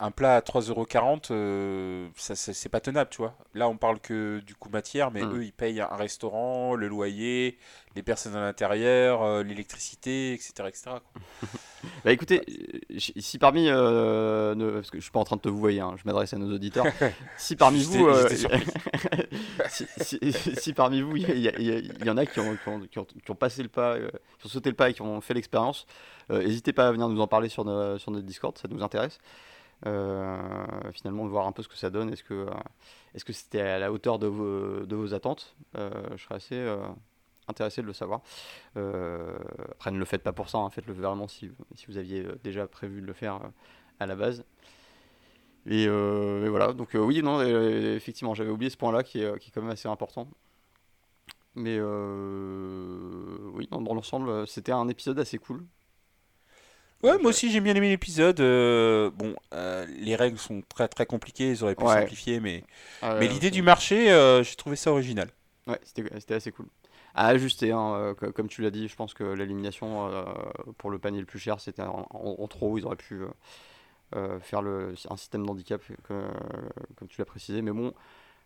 [0.00, 3.34] un plat à 3,40€, euh, ça, ça- c'est pas tenable, tu vois.
[3.54, 5.34] Là, on parle que du coût matière, mais Mm.
[5.36, 7.58] eux, ils payent un restaurant, le loyer,
[7.94, 10.52] les personnes à l'intérieur, euh, l'électricité, etc.
[10.68, 10.90] etc.
[12.04, 12.42] Bah écoutez,
[12.90, 15.58] euh, si parmi, euh, ne- parce que je suis pas en train de te vous
[15.60, 16.84] voyer, hein, je m'adresse à nos auditeurs.
[17.38, 18.28] Si parmi vous, euh,
[19.68, 22.98] si, si- si parmi vous, il y, y en a qui ont, qui ont- qui
[22.98, 24.10] ont- qui ont passé le pas, euh,
[24.40, 25.86] qui ont sauté le pas et qui ont fait l'expérience,
[26.30, 28.82] euh, n'hésitez pas à venir nous en parler sur, no- sur notre Discord, ça nous
[28.82, 29.18] intéresse.
[29.86, 32.12] Euh, finalement, de voir un peu ce que ça donne.
[32.12, 32.50] Est-ce que, euh,
[33.14, 36.76] est-ce que c'était à la hauteur de vos, de vos attentes Euh, Je serais assez
[37.48, 38.20] intéressé de le savoir.
[38.74, 42.66] Après, ne le faites pas pour ça, hein, faites-le vraiment si, si vous aviez déjà
[42.66, 43.40] prévu de le faire
[44.00, 44.44] à la base.
[45.66, 49.62] Et, voilà, donc oui, non, effectivement, j'avais oublié ce point-là qui est, qui est quand
[49.62, 50.28] même assez important.
[51.54, 55.64] Mais oui, dans l'ensemble, c'était un épisode assez cool.
[57.02, 58.40] Ouais, moi aussi j'ai bien aimé l'épisode.
[58.40, 61.86] euh, bon, euh, les règles sont très très compliquées, ils auraient pu Ouais.
[61.86, 62.64] simplifier, mais,
[63.04, 65.30] Euh, mais l'idée du marché, euh, j'ai trouvé ça original.
[65.66, 66.66] Ouais, c'était c'était assez cool.
[67.14, 70.24] À ajuster, hein, euh, co- comme tu l'as dit, je pense que l'élimination euh,
[70.78, 72.78] pour le panier le plus cher, c'était en, en- en trop.
[72.78, 73.28] Ils auraient pu euh,
[74.16, 76.30] euh, faire le, un système d'handicap, que-
[76.96, 77.62] comme tu l'as précisé.
[77.62, 77.94] Mais bon,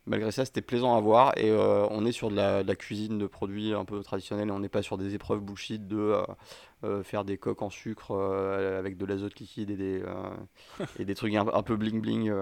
[0.06, 1.32] malgré ça, c'était plaisant à voir.
[1.38, 4.50] Et euh, on est sur de la, de la cuisine de produits un peu traditionnels.
[4.50, 6.22] On n'est pas sur des épreuves bullshit de euh,
[6.84, 8.12] euh, faire des coques en sucre
[8.78, 10.02] avec de l'azote liquide et des,
[10.98, 12.32] et des trucs un, un peu bling bling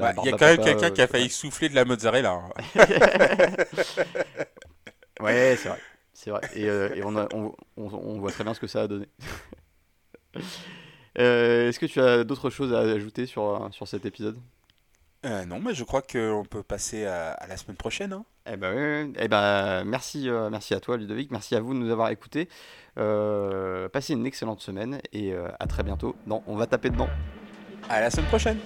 [0.00, 2.32] Bah, Il y a quand même quelqu'un qui a failli souffler de la mozzarella.
[2.32, 2.50] hein.
[5.20, 5.80] Ouais, c'est vrai.
[6.12, 6.42] C'est vrai.
[6.52, 9.06] Et, et on, a- on, on- on voit très bien ce que ça a donné.
[11.14, 14.38] Est-ce que tu as d'autres choses à ajouter sur, sur cet épisode?
[15.26, 18.12] Euh, non, mais je crois qu'on peut passer à, à la semaine prochaine.
[18.12, 18.24] hein.
[18.50, 19.14] Eh ben, oui, oui.
[19.18, 22.48] Eh ben, merci, euh, merci à toi Ludovic, merci à vous de nous avoir écoutés.
[22.96, 27.08] Euh, passez une excellente semaine et euh, à très bientôt dans On va taper dedans.
[27.88, 28.58] À la semaine prochaine.